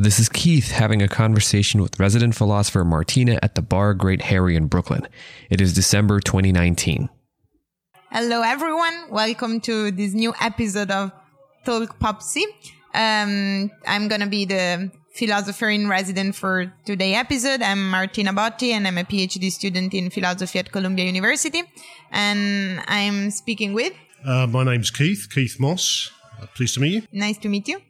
This 0.00 0.18
is 0.18 0.30
Keith 0.30 0.70
having 0.70 1.02
a 1.02 1.08
conversation 1.08 1.82
with 1.82 2.00
resident 2.00 2.34
philosopher 2.34 2.86
Martina 2.86 3.38
at 3.42 3.54
the 3.54 3.60
bar 3.60 3.92
Great 3.92 4.22
Harry 4.22 4.56
in 4.56 4.66
Brooklyn. 4.66 5.06
It 5.50 5.60
is 5.60 5.74
December 5.74 6.20
2019. 6.20 7.10
Hello, 8.10 8.40
everyone. 8.40 9.10
Welcome 9.10 9.60
to 9.60 9.90
this 9.90 10.14
new 10.14 10.32
episode 10.40 10.90
of 10.90 11.12
Talk 11.66 11.98
POPC. 11.98 12.44
Um, 12.94 13.70
I'm 13.86 14.08
going 14.08 14.22
to 14.22 14.26
be 14.26 14.46
the 14.46 14.90
philosopher 15.16 15.68
in 15.68 15.86
resident 15.86 16.34
for 16.34 16.72
today 16.86 17.12
episode. 17.12 17.60
I'm 17.60 17.90
Martina 17.90 18.32
Botti 18.32 18.70
and 18.70 18.88
I'm 18.88 18.96
a 18.96 19.04
PhD 19.04 19.52
student 19.52 19.92
in 19.92 20.08
philosophy 20.08 20.60
at 20.60 20.72
Columbia 20.72 21.04
University. 21.04 21.62
And 22.10 22.82
I'm 22.88 23.30
speaking 23.30 23.74
with. 23.74 23.92
Uh, 24.24 24.46
my 24.46 24.64
name's 24.64 24.90
Keith, 24.90 25.28
Keith 25.30 25.60
Moss. 25.60 26.10
Uh, 26.40 26.46
pleased 26.56 26.72
to 26.76 26.80
meet 26.80 26.94
you. 26.94 27.02
Nice 27.12 27.36
to 27.36 27.50
meet 27.50 27.68
you. 27.68 27.82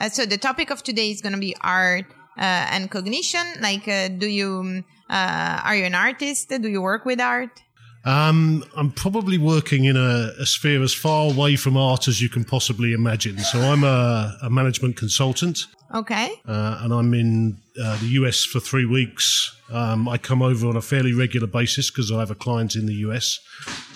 Uh, 0.00 0.08
so 0.08 0.24
the 0.24 0.38
topic 0.38 0.70
of 0.70 0.82
today 0.82 1.10
is 1.10 1.20
going 1.20 1.34
to 1.34 1.38
be 1.38 1.54
art 1.60 2.06
uh, 2.38 2.66
and 2.70 2.90
cognition. 2.90 3.44
Like, 3.60 3.86
uh, 3.86 4.08
do 4.08 4.26
you 4.26 4.82
uh, 5.10 5.60
are 5.64 5.76
you 5.76 5.84
an 5.84 5.94
artist? 5.94 6.48
Do 6.48 6.68
you 6.68 6.80
work 6.80 7.04
with 7.04 7.20
art? 7.20 7.62
Um, 8.06 8.64
I'm 8.74 8.92
probably 8.92 9.36
working 9.36 9.84
in 9.84 9.96
a, 9.96 10.32
a, 10.40 10.46
sphere 10.46 10.82
as 10.82 10.94
far 10.94 11.30
away 11.30 11.56
from 11.56 11.76
art 11.76 12.08
as 12.08 12.22
you 12.22 12.30
can 12.30 12.44
possibly 12.44 12.94
imagine. 12.94 13.38
So 13.40 13.60
I'm 13.60 13.84
a, 13.84 14.38
a 14.40 14.48
management 14.48 14.96
consultant. 14.96 15.66
Okay. 15.94 16.32
Uh, 16.48 16.78
and 16.80 16.94
I'm 16.94 17.12
in 17.12 17.58
uh, 17.78 17.98
the 17.98 18.06
US 18.20 18.42
for 18.42 18.58
three 18.58 18.86
weeks. 18.86 19.54
Um, 19.70 20.08
I 20.08 20.16
come 20.16 20.40
over 20.40 20.66
on 20.66 20.76
a 20.76 20.80
fairly 20.80 21.12
regular 21.12 21.46
basis 21.46 21.90
because 21.90 22.10
I 22.10 22.20
have 22.20 22.30
a 22.30 22.34
client 22.34 22.74
in 22.74 22.86
the 22.86 22.94
US. 23.06 23.38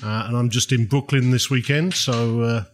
and 0.03 0.37
I'm 0.37 0.51
just 0.51 0.71
in 0.71 0.85
Brooklyn 0.85 1.31
this 1.31 1.49
weekend. 1.49 1.95
So 1.95 2.67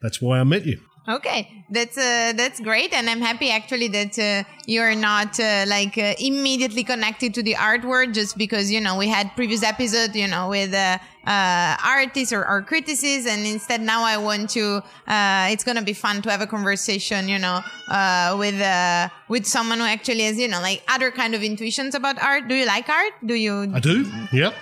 that's 0.00 0.20
why 0.20 0.40
I 0.40 0.44
met 0.44 0.66
you. 0.66 0.80
Okay, 1.08 1.64
that's 1.68 1.98
uh, 1.98 2.32
that's 2.36 2.60
great, 2.60 2.92
and 2.92 3.10
I'm 3.10 3.20
happy 3.20 3.50
actually 3.50 3.88
that 3.88 4.16
uh, 4.20 4.48
you're 4.66 4.94
not 4.94 5.38
uh, 5.40 5.64
like 5.66 5.98
uh, 5.98 6.14
immediately 6.20 6.84
connected 6.84 7.34
to 7.34 7.42
the 7.42 7.56
art 7.56 7.84
world 7.84 8.14
just 8.14 8.38
because 8.38 8.70
you 8.70 8.80
know 8.80 8.96
we 8.96 9.08
had 9.08 9.34
previous 9.34 9.64
episode 9.64 10.14
you 10.14 10.28
know 10.28 10.48
with 10.48 10.72
uh, 10.72 10.98
uh, 11.26 11.76
artists 11.84 12.32
or, 12.32 12.46
or 12.46 12.62
critics, 12.62 13.02
and 13.02 13.44
instead 13.44 13.80
now 13.80 14.04
I 14.04 14.16
want 14.16 14.50
to. 14.50 14.80
Uh 15.08 15.48
it's 15.50 15.64
gonna 15.64 15.82
be 15.82 15.92
fun 15.92 16.22
to 16.22 16.30
have 16.30 16.40
a 16.40 16.46
conversation, 16.46 17.28
you 17.28 17.40
know, 17.40 17.62
uh 17.88 18.36
with 18.38 18.60
uh 18.60 19.08
with 19.28 19.44
someone 19.44 19.78
who 19.80 19.86
actually 19.86 20.22
has 20.22 20.38
you 20.38 20.46
know 20.46 20.60
like 20.60 20.84
other 20.86 21.10
kind 21.10 21.34
of 21.34 21.42
intuitions 21.42 21.96
about 21.96 22.22
art. 22.22 22.46
Do 22.46 22.54
you 22.54 22.64
like 22.64 22.88
art? 22.88 23.14
Do 23.26 23.34
you? 23.34 23.72
I 23.74 23.80
do. 23.80 24.06
Yeah, 24.32 24.52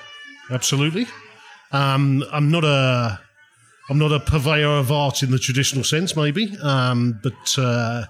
absolutely. 0.51 1.07
Um, 1.71 2.25
I'm 2.33 2.51
not 2.51 2.65
a 2.65 3.21
I'm 3.91 3.99
not 3.99 4.13
a 4.13 4.21
purveyor 4.21 4.79
of 4.79 4.93
art 4.93 5.25
in 5.25 5.33
the 5.33 5.39
traditional 5.39 5.83
sense, 5.83 6.15
maybe, 6.15 6.57
um, 6.63 7.19
but 7.25 7.59
uh, 7.59 8.05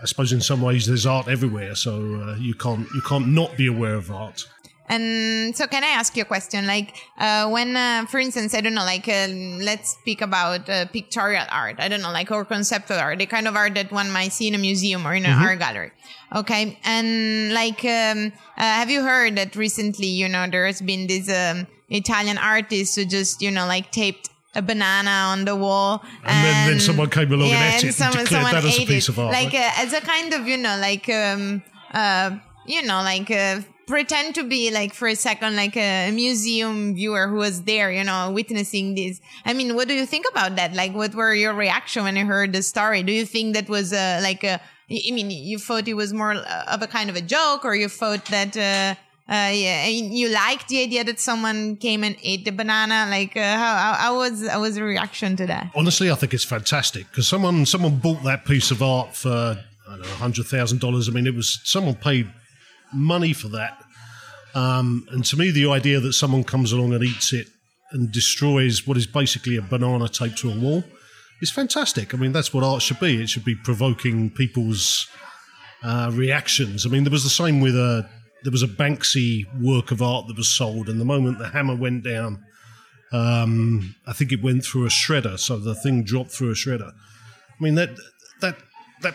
I 0.00 0.04
suppose 0.06 0.32
in 0.32 0.40
some 0.40 0.62
ways 0.62 0.86
there's 0.86 1.04
art 1.04 1.26
everywhere, 1.26 1.74
so 1.74 1.92
uh, 1.96 2.36
you 2.36 2.54
can't 2.54 2.86
you 2.94 3.02
can't 3.02 3.26
not 3.28 3.56
be 3.56 3.66
aware 3.66 3.96
of 3.96 4.12
art. 4.12 4.46
And 4.88 5.56
so, 5.56 5.66
can 5.66 5.82
I 5.82 5.88
ask 5.88 6.14
you 6.16 6.22
a 6.22 6.26
question? 6.26 6.66
Like, 6.66 6.94
uh, 7.18 7.48
when, 7.48 7.74
uh, 7.74 8.04
for 8.06 8.20
instance, 8.20 8.54
I 8.54 8.60
don't 8.60 8.74
know, 8.74 8.84
like, 8.84 9.08
uh, 9.08 9.28
let's 9.30 9.96
speak 9.98 10.20
about 10.20 10.68
uh, 10.68 10.84
pictorial 10.86 11.46
art. 11.50 11.76
I 11.78 11.88
don't 11.88 12.02
know, 12.02 12.12
like, 12.12 12.30
or 12.30 12.44
conceptual 12.44 12.98
art, 12.98 13.18
the 13.18 13.26
kind 13.26 13.48
of 13.48 13.56
art 13.56 13.74
that 13.74 13.90
one 13.90 14.10
might 14.12 14.32
see 14.32 14.46
in 14.46 14.54
a 14.54 14.58
museum 14.58 15.06
or 15.06 15.14
in 15.14 15.24
an 15.24 15.32
mm-hmm. 15.32 15.42
art 15.42 15.58
gallery. 15.58 15.90
Okay. 16.36 16.78
And, 16.84 17.54
like, 17.54 17.82
um, 17.84 18.30
uh, 18.58 18.60
have 18.60 18.90
you 18.90 19.02
heard 19.02 19.36
that 19.36 19.56
recently, 19.56 20.06
you 20.06 20.28
know, 20.28 20.46
there 20.50 20.66
has 20.66 20.82
been 20.82 21.06
this 21.06 21.30
um, 21.30 21.66
Italian 21.88 22.36
artist 22.36 22.94
who 22.96 23.06
just, 23.06 23.40
you 23.40 23.50
know, 23.50 23.66
like, 23.66 23.90
taped 23.90 24.28
a 24.54 24.62
banana 24.62 25.10
on 25.32 25.44
the 25.44 25.56
wall. 25.56 26.02
And, 26.22 26.30
and 26.30 26.44
then, 26.44 26.68
then, 26.70 26.80
someone 26.80 27.10
came 27.10 27.32
along 27.32 27.48
yeah, 27.48 27.62
and 27.62 27.84
ate 27.84 27.88
it 27.90 27.94
someone, 27.94 28.18
and 28.18 28.28
declared 28.28 28.54
that 28.54 28.64
as 28.64 28.78
a 28.78 28.86
piece 28.86 29.08
it. 29.08 29.12
of 29.12 29.18
art. 29.18 29.32
Like 29.32 29.54
uh, 29.54 29.70
as 29.76 29.92
a 29.92 30.00
kind 30.00 30.32
of, 30.32 30.46
you 30.46 30.56
know, 30.56 30.76
like, 30.78 31.08
um, 31.08 31.62
uh, 31.92 32.36
you 32.66 32.82
know, 32.82 33.02
like, 33.02 33.30
uh, 33.30 33.60
pretend 33.86 34.34
to 34.34 34.44
be 34.44 34.70
like 34.70 34.94
for 34.94 35.08
a 35.08 35.14
second 35.14 35.56
like 35.56 35.76
a 35.76 36.10
museum 36.10 36.94
viewer 36.94 37.28
who 37.28 37.36
was 37.36 37.64
there 37.64 37.92
you 37.92 38.02
know 38.02 38.30
witnessing 38.30 38.94
this 38.94 39.20
i 39.44 39.52
mean 39.52 39.74
what 39.74 39.88
do 39.88 39.94
you 39.94 40.06
think 40.06 40.24
about 40.30 40.56
that 40.56 40.72
like 40.74 40.94
what 40.94 41.14
were 41.14 41.34
your 41.34 41.52
reaction 41.52 42.04
when 42.04 42.16
you 42.16 42.24
heard 42.24 42.52
the 42.52 42.62
story 42.62 43.02
do 43.02 43.12
you 43.12 43.26
think 43.26 43.54
that 43.54 43.68
was 43.68 43.92
uh, 43.92 44.20
like 44.22 44.42
a 44.42 44.60
i 44.90 45.10
mean 45.10 45.30
you 45.30 45.58
thought 45.58 45.86
it 45.86 45.94
was 45.94 46.12
more 46.12 46.34
of 46.34 46.82
a 46.82 46.86
kind 46.86 47.10
of 47.10 47.16
a 47.16 47.20
joke 47.20 47.64
or 47.64 47.74
you 47.74 47.88
thought 47.88 48.24
that 48.26 48.56
uh, 48.56 48.94
uh, 49.26 49.50
yeah, 49.54 49.86
you 49.86 50.28
like 50.28 50.68
the 50.68 50.82
idea 50.82 51.02
that 51.02 51.18
someone 51.18 51.76
came 51.76 52.04
and 52.04 52.14
ate 52.22 52.44
the 52.44 52.50
banana. 52.50 53.06
Like, 53.08 53.34
uh, 53.34 53.56
how, 53.56 53.94
how, 53.94 54.18
was 54.18 54.46
how 54.46 54.60
was 54.60 54.74
the 54.74 54.82
reaction 54.82 55.34
to 55.36 55.46
that? 55.46 55.70
Honestly, 55.74 56.10
I 56.10 56.14
think 56.14 56.34
it's 56.34 56.44
fantastic 56.44 57.08
because 57.08 57.26
someone 57.26 57.64
someone 57.64 57.96
bought 57.96 58.22
that 58.24 58.44
piece 58.44 58.70
of 58.70 58.82
art 58.82 59.16
for 59.16 59.30
I 59.88 59.90
don't 59.90 60.02
know 60.02 60.08
hundred 60.16 60.46
thousand 60.46 60.80
dollars. 60.80 61.08
I 61.08 61.12
mean, 61.12 61.26
it 61.26 61.34
was 61.34 61.58
someone 61.64 61.94
paid 61.94 62.30
money 62.92 63.32
for 63.32 63.48
that. 63.48 63.82
Um, 64.54 65.06
and 65.10 65.24
to 65.24 65.38
me, 65.38 65.50
the 65.50 65.70
idea 65.70 66.00
that 66.00 66.12
someone 66.12 66.44
comes 66.44 66.72
along 66.72 66.92
and 66.92 67.02
eats 67.02 67.32
it 67.32 67.46
and 67.92 68.12
destroys 68.12 68.86
what 68.86 68.98
is 68.98 69.06
basically 69.06 69.56
a 69.56 69.62
banana 69.62 70.06
taped 70.06 70.36
to 70.38 70.50
a 70.50 70.58
wall 70.58 70.84
is 71.40 71.50
fantastic. 71.50 72.12
I 72.12 72.18
mean, 72.18 72.32
that's 72.32 72.52
what 72.52 72.62
art 72.62 72.82
should 72.82 73.00
be. 73.00 73.22
It 73.22 73.30
should 73.30 73.44
be 73.44 73.54
provoking 73.54 74.30
people's 74.30 75.08
uh, 75.82 76.10
reactions. 76.12 76.84
I 76.84 76.90
mean, 76.90 77.04
there 77.04 77.10
was 77.10 77.24
the 77.24 77.30
same 77.30 77.60
with 77.60 77.74
a 77.74 78.08
there 78.44 78.52
was 78.52 78.62
a 78.62 78.68
Banksy 78.68 79.46
work 79.60 79.90
of 79.90 80.02
art 80.02 80.28
that 80.28 80.36
was 80.36 80.48
sold, 80.48 80.88
and 80.88 81.00
the 81.00 81.04
moment 81.04 81.38
the 81.38 81.48
hammer 81.48 81.74
went 81.74 82.04
down, 82.04 82.44
um, 83.10 83.94
I 84.06 84.12
think 84.12 84.32
it 84.32 84.42
went 84.42 84.64
through 84.64 84.84
a 84.84 84.90
shredder, 84.90 85.38
so 85.38 85.58
the 85.58 85.74
thing 85.74 86.04
dropped 86.04 86.30
through 86.30 86.50
a 86.50 86.54
shredder. 86.54 86.92
I 86.92 87.62
mean 87.62 87.74
that 87.76 87.90
that 88.40 88.58
that 89.02 89.14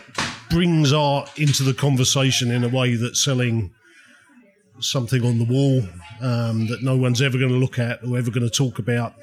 brings 0.50 0.92
art 0.92 1.30
into 1.38 1.62
the 1.62 1.74
conversation 1.74 2.50
in 2.50 2.64
a 2.64 2.68
way 2.68 2.96
that 2.96 3.16
selling 3.16 3.72
something 4.80 5.24
on 5.24 5.38
the 5.38 5.44
wall 5.44 5.82
um, 6.20 6.66
that 6.66 6.82
no 6.82 6.96
one's 6.96 7.22
ever 7.22 7.38
going 7.38 7.50
to 7.50 7.56
look 7.56 7.78
at 7.78 8.02
or 8.02 8.18
ever 8.18 8.30
going 8.30 8.48
to 8.48 8.50
talk 8.50 8.78
about 8.78 9.14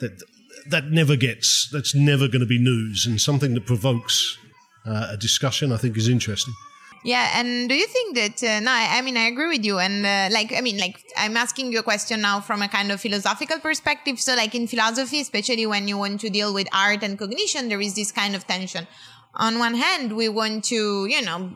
that 0.00 0.20
that 0.68 0.86
never 0.86 1.16
gets 1.16 1.68
that's 1.72 1.94
never 1.94 2.26
going 2.28 2.40
to 2.40 2.46
be 2.46 2.58
news 2.58 3.06
and 3.06 3.20
something 3.20 3.54
that 3.54 3.66
provokes 3.66 4.36
uh, 4.84 5.08
a 5.10 5.16
discussion 5.16 5.72
I 5.72 5.76
think 5.76 5.96
is 5.96 6.08
interesting. 6.08 6.54
Yeah, 7.04 7.40
and 7.40 7.68
do 7.68 7.74
you 7.74 7.86
think 7.88 8.14
that? 8.14 8.42
Uh, 8.42 8.60
no, 8.60 8.70
I, 8.70 8.98
I, 8.98 9.02
mean 9.02 9.16
I 9.16 9.26
agree 9.26 9.48
with 9.48 9.64
you, 9.64 9.80
and 9.80 10.06
uh, 10.06 10.32
like 10.32 10.52
I 10.56 10.60
mean 10.60 10.78
like 10.78 11.02
I'm 11.16 11.36
asking 11.36 11.72
you 11.72 11.80
a 11.80 11.82
question 11.82 12.20
now 12.20 12.40
from 12.40 12.62
a 12.62 12.68
kind 12.68 12.92
of 12.92 13.00
philosophical 13.00 13.58
perspective. 13.58 14.20
So 14.20 14.36
like 14.36 14.54
in 14.54 14.68
philosophy, 14.68 15.20
especially 15.20 15.66
when 15.66 15.88
you 15.88 15.98
want 15.98 16.20
to 16.20 16.30
deal 16.30 16.54
with 16.54 16.68
art 16.72 17.02
and 17.02 17.18
cognition, 17.18 17.68
there 17.68 17.80
is 17.80 17.94
this 17.94 18.12
kind 18.12 18.36
of 18.36 18.46
tension. 18.46 18.86
On 19.34 19.58
one 19.58 19.74
hand, 19.74 20.12
we 20.14 20.28
want 20.28 20.64
to, 20.66 21.06
you 21.06 21.22
know, 21.22 21.50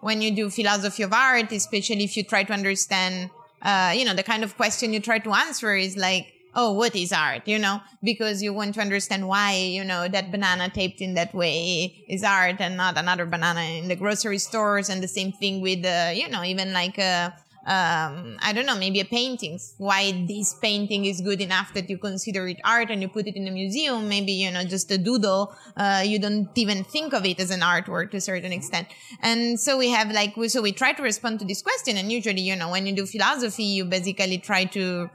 when 0.00 0.20
you 0.20 0.32
do 0.32 0.50
philosophy 0.50 1.04
of 1.04 1.12
art, 1.12 1.52
especially 1.52 2.02
if 2.02 2.16
you 2.16 2.24
try 2.24 2.42
to 2.42 2.52
understand, 2.52 3.30
uh, 3.62 3.92
you 3.94 4.04
know, 4.04 4.14
the 4.14 4.24
kind 4.24 4.42
of 4.42 4.56
question 4.56 4.92
you 4.92 4.98
try 4.98 5.20
to 5.20 5.30
answer 5.30 5.76
is 5.76 5.96
like 5.96 6.32
oh, 6.54 6.72
what 6.72 6.94
is 6.96 7.12
art? 7.12 7.46
You 7.46 7.58
know, 7.58 7.80
because 8.02 8.42
you 8.42 8.52
want 8.52 8.74
to 8.74 8.80
understand 8.80 9.28
why, 9.28 9.54
you 9.54 9.84
know, 9.84 10.08
that 10.08 10.30
banana 10.30 10.68
taped 10.68 11.00
in 11.00 11.14
that 11.14 11.34
way 11.34 12.04
is 12.08 12.24
art 12.24 12.56
and 12.60 12.76
not 12.76 12.98
another 12.98 13.26
banana 13.26 13.60
in 13.60 13.88
the 13.88 13.96
grocery 13.96 14.38
stores. 14.38 14.88
And 14.88 15.02
the 15.02 15.08
same 15.08 15.32
thing 15.32 15.60
with, 15.60 15.84
uh, 15.84 16.10
you 16.14 16.28
know, 16.28 16.42
even 16.42 16.72
like, 16.72 16.98
uh, 16.98 17.30
um, 17.66 18.38
I 18.40 18.54
don't 18.54 18.64
know, 18.64 18.78
maybe 18.78 19.00
a 19.00 19.04
painting. 19.04 19.58
Why 19.76 20.24
this 20.26 20.54
painting 20.54 21.04
is 21.04 21.20
good 21.20 21.42
enough 21.42 21.74
that 21.74 21.90
you 21.90 21.98
consider 21.98 22.48
it 22.48 22.56
art 22.64 22.90
and 22.90 23.02
you 23.02 23.08
put 23.08 23.26
it 23.26 23.36
in 23.36 23.46
a 23.46 23.50
museum. 23.50 24.08
Maybe, 24.08 24.32
you 24.32 24.50
know, 24.50 24.64
just 24.64 24.90
a 24.90 24.96
doodle. 24.96 25.54
Uh, 25.76 26.02
you 26.04 26.18
don't 26.18 26.48
even 26.56 26.82
think 26.84 27.12
of 27.12 27.26
it 27.26 27.38
as 27.38 27.50
an 27.50 27.60
artwork 27.60 28.10
to 28.12 28.16
a 28.16 28.20
certain 28.22 28.52
extent. 28.52 28.88
And 29.22 29.60
so 29.60 29.76
we 29.76 29.90
have 29.90 30.10
like, 30.10 30.34
we, 30.36 30.48
so 30.48 30.62
we 30.62 30.72
try 30.72 30.92
to 30.94 31.02
respond 31.02 31.40
to 31.40 31.44
this 31.44 31.60
question. 31.60 31.98
And 31.98 32.10
usually, 32.10 32.40
you 32.40 32.56
know, 32.56 32.70
when 32.70 32.86
you 32.86 32.94
do 32.94 33.04
philosophy, 33.04 33.64
you 33.64 33.84
basically 33.84 34.38
try 34.38 34.64
to, 34.64 35.10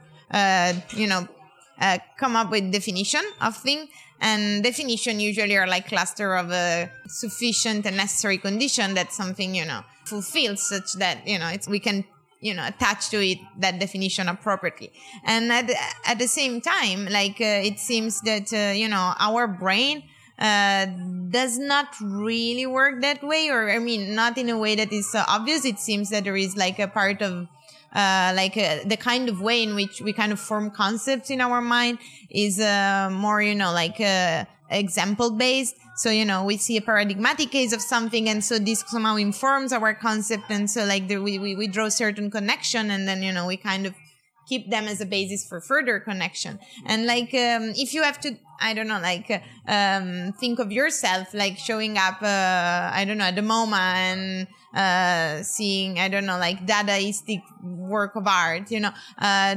you 0.90 1.06
know, 1.06 1.28
uh, 1.80 1.98
come 2.18 2.36
up 2.36 2.50
with 2.50 2.70
definition 2.72 3.22
of 3.40 3.56
thing. 3.56 3.88
And 4.20 4.62
definition 4.62 5.20
usually 5.20 5.56
are 5.56 5.66
like 5.66 5.88
cluster 5.88 6.34
of 6.34 6.50
a 6.50 6.90
sufficient 7.08 7.84
and 7.84 7.96
necessary 7.96 8.38
condition 8.38 8.94
that 8.94 9.12
something 9.12 9.54
you 9.54 9.64
know 9.64 9.82
fulfills 10.04 10.62
such 10.68 10.94
that 10.94 11.26
you 11.26 11.38
know 11.38 11.48
it's 11.48 11.68
we 11.68 11.80
can 11.80 12.04
you 12.40 12.54
know 12.54 12.66
attach 12.66 13.10
to 13.10 13.20
it 13.20 13.38
that 13.58 13.78
definition 13.78 14.28
appropriately. 14.28 14.92
And 15.24 15.52
at, 15.52 15.70
at 16.06 16.18
the 16.18 16.28
same 16.28 16.60
time 16.60 17.06
like 17.06 17.40
uh, 17.40 17.68
it 17.68 17.78
seems 17.78 18.20
that 18.22 18.52
uh, 18.52 18.72
you 18.72 18.88
know 18.88 19.14
our 19.18 19.46
brain 19.46 20.04
uh, 20.38 20.86
does 21.28 21.58
not 21.58 21.88
really 22.00 22.66
work 22.66 23.00
that 23.02 23.22
way 23.22 23.50
or 23.50 23.70
i 23.70 23.78
mean 23.78 24.14
not 24.14 24.36
in 24.36 24.48
a 24.48 24.58
way 24.58 24.74
that 24.76 24.92
is 24.92 25.14
obvious. 25.28 25.64
It 25.64 25.78
seems 25.78 26.10
that 26.10 26.24
there 26.24 26.36
is 26.36 26.56
like 26.56 26.78
a 26.78 26.88
part 26.88 27.20
of 27.20 27.48
uh, 27.94 28.32
like 28.34 28.56
uh, 28.56 28.78
the 28.84 28.96
kind 28.96 29.28
of 29.28 29.40
way 29.40 29.62
in 29.62 29.74
which 29.74 30.00
we 30.00 30.12
kind 30.12 30.32
of 30.32 30.40
form 30.40 30.70
concepts 30.70 31.30
in 31.30 31.40
our 31.40 31.60
mind 31.60 31.98
is 32.30 32.58
uh, 32.60 33.08
more, 33.12 33.40
you 33.40 33.54
know, 33.54 33.72
like 33.72 34.00
uh, 34.00 34.44
example 34.70 35.30
based. 35.30 35.76
So, 35.96 36.10
you 36.10 36.24
know, 36.24 36.44
we 36.44 36.56
see 36.56 36.76
a 36.76 36.82
paradigmatic 36.82 37.52
case 37.52 37.72
of 37.72 37.80
something. 37.80 38.28
And 38.28 38.44
so 38.44 38.58
this 38.58 38.84
somehow 38.88 39.16
informs 39.16 39.72
our 39.72 39.94
concept. 39.94 40.44
And 40.50 40.68
so 40.68 40.84
like 40.84 41.06
the, 41.06 41.18
we, 41.18 41.38
we, 41.38 41.54
we 41.54 41.68
draw 41.68 41.88
certain 41.88 42.30
connection 42.30 42.90
and 42.90 43.06
then, 43.06 43.22
you 43.22 43.32
know, 43.32 43.46
we 43.46 43.56
kind 43.56 43.86
of 43.86 43.94
keep 44.46 44.70
them 44.70 44.84
as 44.84 45.00
a 45.00 45.06
basis 45.06 45.46
for 45.46 45.60
further 45.60 46.00
connection. 46.00 46.58
And 46.86 47.06
like, 47.06 47.32
um, 47.34 47.72
if 47.76 47.94
you 47.94 48.02
have 48.02 48.20
to, 48.20 48.36
I 48.60 48.74
don't 48.74 48.88
know, 48.88 49.00
like, 49.00 49.42
um, 49.66 50.32
think 50.38 50.58
of 50.58 50.70
yourself 50.70 51.34
like 51.34 51.58
showing 51.58 51.98
up, 51.98 52.22
uh, 52.22 52.90
I 52.92 53.04
don't 53.06 53.18
know, 53.18 53.24
at 53.24 53.36
the 53.36 53.42
MoMA 53.42 53.76
and, 53.76 54.46
uh, 54.74 55.42
seeing, 55.42 55.98
I 55.98 56.08
don't 56.08 56.26
know, 56.26 56.38
like 56.38 56.66
Dadaistic 56.66 57.42
work 57.62 58.16
of 58.16 58.26
art, 58.26 58.70
you 58.70 58.80
know, 58.80 58.92
uh, 59.18 59.54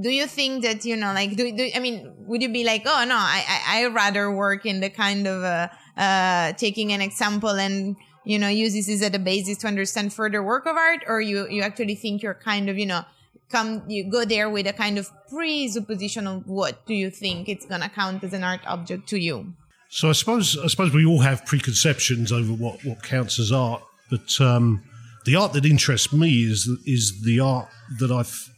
do 0.00 0.08
you 0.10 0.26
think 0.26 0.62
that, 0.62 0.84
you 0.84 0.96
know, 0.96 1.12
like, 1.12 1.36
do, 1.36 1.54
do 1.56 1.70
I 1.74 1.78
mean, 1.78 2.12
would 2.26 2.42
you 2.42 2.48
be 2.48 2.64
like, 2.64 2.82
oh 2.86 3.04
no, 3.06 3.16
I, 3.16 3.44
I, 3.48 3.82
I 3.82 3.86
rather 3.88 4.30
work 4.30 4.64
in 4.64 4.80
the 4.80 4.90
kind 4.90 5.26
of, 5.26 5.42
uh, 5.42 5.68
uh, 5.96 6.52
taking 6.54 6.92
an 6.92 7.00
example 7.00 7.50
and, 7.50 7.96
you 8.24 8.38
know, 8.38 8.48
use 8.48 8.74
this 8.74 8.88
as 8.88 9.02
a 9.02 9.18
basis 9.18 9.58
to 9.58 9.66
understand 9.66 10.12
further 10.12 10.42
work 10.42 10.66
of 10.66 10.76
art, 10.76 11.04
or 11.06 11.20
you, 11.20 11.48
you 11.48 11.62
actually 11.62 11.94
think 11.94 12.22
you're 12.22 12.34
kind 12.34 12.68
of, 12.68 12.78
you 12.78 12.86
know, 12.86 13.02
come 13.50 13.82
you 13.88 14.04
go 14.04 14.24
there 14.24 14.48
with 14.48 14.66
a 14.66 14.72
kind 14.72 14.98
of 14.98 15.10
presupposition 15.28 16.26
of 16.26 16.46
what 16.46 16.84
do 16.86 16.94
you 16.94 17.10
think 17.10 17.48
it's 17.48 17.66
going 17.66 17.80
to 17.80 17.88
count 17.88 18.22
as 18.24 18.32
an 18.32 18.44
art 18.44 18.60
object 18.66 19.08
to 19.08 19.18
you 19.18 19.52
so 19.88 20.08
i 20.08 20.12
suppose 20.12 20.58
i 20.58 20.66
suppose 20.66 20.92
we 20.92 21.04
all 21.04 21.20
have 21.20 21.44
preconceptions 21.46 22.32
over 22.32 22.52
what 22.52 22.84
what 22.84 23.02
counts 23.02 23.38
as 23.38 23.52
art 23.52 23.82
but 24.10 24.40
um, 24.40 24.82
the 25.24 25.36
art 25.36 25.52
that 25.52 25.64
interests 25.64 26.12
me 26.12 26.44
is 26.44 26.68
is 26.86 27.22
the 27.22 27.40
art 27.40 27.68
that 27.98 28.10
i've 28.10 28.48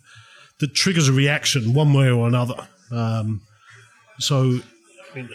that 0.61 0.75
triggers 0.75 1.09
a 1.09 1.13
reaction 1.13 1.75
one 1.75 1.93
way 1.93 2.11
or 2.11 2.29
another 2.29 2.69
um, 2.91 3.41
so 4.19 4.59
I, 5.13 5.17
mean, 5.17 5.29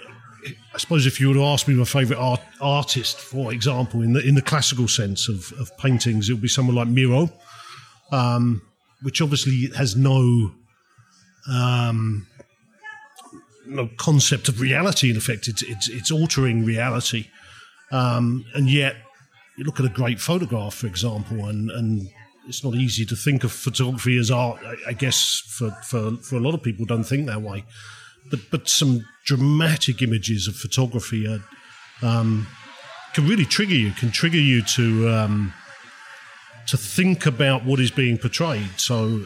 I 0.74 0.78
suppose 0.78 1.06
if 1.06 1.20
you 1.20 1.30
were 1.30 1.34
to 1.36 1.44
ask 1.44 1.68
me 1.68 1.74
my 1.74 1.84
favourite 1.84 2.20
art, 2.20 2.42
artist, 2.62 3.20
for 3.20 3.52
example, 3.52 4.02
in 4.02 4.14
the 4.14 4.26
in 4.26 4.36
the 4.36 4.42
classical 4.42 4.88
sense 4.88 5.28
of, 5.28 5.52
of 5.60 5.76
paintings, 5.78 6.30
it 6.30 6.34
would 6.34 6.42
be 6.42 6.48
someone 6.48 6.76
like 6.76 6.88
Miro. 6.88 7.30
Um, 8.12 8.62
which 9.02 9.22
obviously 9.22 9.70
has 9.76 9.96
no 9.96 10.52
um, 11.50 12.28
no 13.66 13.90
concept 13.98 14.50
of 14.50 14.62
reality. 14.62 15.10
In 15.10 15.18
effect, 15.18 15.48
it's 15.48 15.64
it's, 15.64 15.90
it's 15.90 16.12
altering 16.12 16.66
reality, 16.66 17.28
um, 17.92 18.46
and 18.54 18.70
yet 18.70 18.96
you 19.58 19.64
look 19.64 19.80
at 19.80 19.86
a 19.86 19.90
great 19.90 20.20
photograph, 20.20 20.74
for 20.74 20.88
example, 20.88 21.46
and 21.46 21.70
and 21.72 22.10
it's 22.48 22.64
not 22.64 22.76
easy 22.76 23.06
to 23.06 23.16
think 23.16 23.44
of 23.44 23.52
photography 23.52 24.18
as 24.18 24.32
art. 24.32 24.60
I, 24.64 24.76
I 24.90 24.94
guess 24.94 25.42
for, 25.48 25.72
for 25.84 26.18
for 26.18 26.36
a 26.36 26.40
lot 26.40 26.54
of 26.54 26.64
people, 26.64 26.86
don't 26.86 27.04
think 27.04 27.28
that 27.28 27.42
way. 27.42 27.66
But 28.30 28.40
but 28.52 28.70
some 28.70 29.06
dramatic 29.26 30.02
images 30.02 30.48
of 30.48 30.56
photography 30.56 31.28
are, 31.28 31.44
um, 32.02 32.48
can 33.14 33.28
really 33.28 33.46
trigger 33.46 33.76
you. 33.76 33.92
Can 33.92 34.12
trigger 34.12 34.38
you 34.38 34.62
to 34.64 35.10
um, 35.10 35.54
to 36.68 36.78
think 36.78 37.26
about 37.26 37.64
what 37.64 37.80
is 37.80 37.92
being 37.92 38.18
portrayed. 38.18 38.70
So 38.78 39.26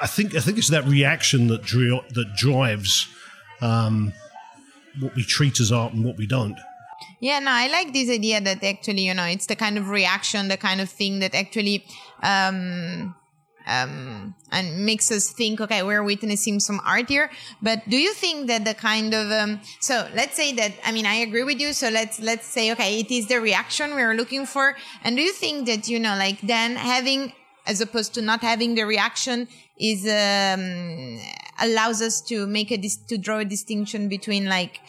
I 0.00 0.06
think 0.06 0.34
I 0.34 0.40
think 0.40 0.58
it's 0.58 0.70
that 0.70 0.84
reaction 0.84 1.48
that 1.48 1.62
dri- 1.62 2.02
that 2.10 2.36
drives 2.36 3.08
um, 3.60 4.12
what 5.00 5.14
we 5.14 5.22
treat 5.22 5.60
as 5.60 5.72
art 5.72 5.92
and 5.92 6.04
what 6.04 6.16
we 6.16 6.26
don't. 6.26 6.58
Yeah, 7.20 7.38
no, 7.40 7.50
I 7.50 7.68
like 7.68 7.92
this 7.92 8.10
idea 8.10 8.40
that 8.40 8.62
actually, 8.62 9.02
you 9.02 9.14
know, 9.14 9.24
it's 9.24 9.46
the 9.46 9.56
kind 9.56 9.78
of 9.78 9.88
reaction, 9.88 10.48
the 10.48 10.56
kind 10.56 10.80
of 10.80 10.90
thing 10.90 11.20
that 11.20 11.34
actually 11.34 11.84
um, 12.22 13.14
um, 13.66 14.34
and 14.52 14.84
makes 14.84 15.10
us 15.10 15.30
think, 15.30 15.60
okay, 15.60 15.82
we're 15.82 16.02
witnessing 16.02 16.60
some 16.60 16.80
art 16.84 17.08
here. 17.08 17.30
But 17.60 17.88
do 17.88 17.96
you 17.96 18.14
think 18.14 18.46
that 18.46 18.64
the 18.64 18.74
kind 18.74 19.12
of 19.12 19.30
um, 19.32 19.60
so 19.80 20.08
let's 20.14 20.36
say 20.36 20.52
that 20.54 20.72
I 20.84 20.92
mean 20.92 21.06
I 21.06 21.16
agree 21.16 21.42
with 21.42 21.60
you. 21.60 21.72
So 21.72 21.88
let's 21.88 22.20
let's 22.20 22.46
say 22.46 22.72
okay, 22.72 23.00
it 23.00 23.10
is 23.10 23.26
the 23.26 23.40
reaction 23.40 23.94
we're 23.94 24.14
looking 24.14 24.46
for. 24.46 24.76
And 25.02 25.16
do 25.16 25.22
you 25.22 25.32
think 25.32 25.66
that 25.66 25.88
you 25.88 25.98
know 25.98 26.16
like 26.16 26.40
then 26.42 26.76
having 26.76 27.32
as 27.66 27.80
opposed 27.80 28.14
to 28.14 28.22
not 28.22 28.40
having 28.40 28.76
the 28.76 28.84
reaction 28.84 29.48
is 29.78 30.06
um, 30.06 31.18
allows 31.58 32.00
us 32.00 32.20
to 32.22 32.46
make 32.46 32.70
a 32.70 32.76
dis- 32.76 33.04
to 33.08 33.18
draw 33.18 33.38
a 33.38 33.44
distinction 33.44 34.08
between 34.08 34.46
like 34.46 34.80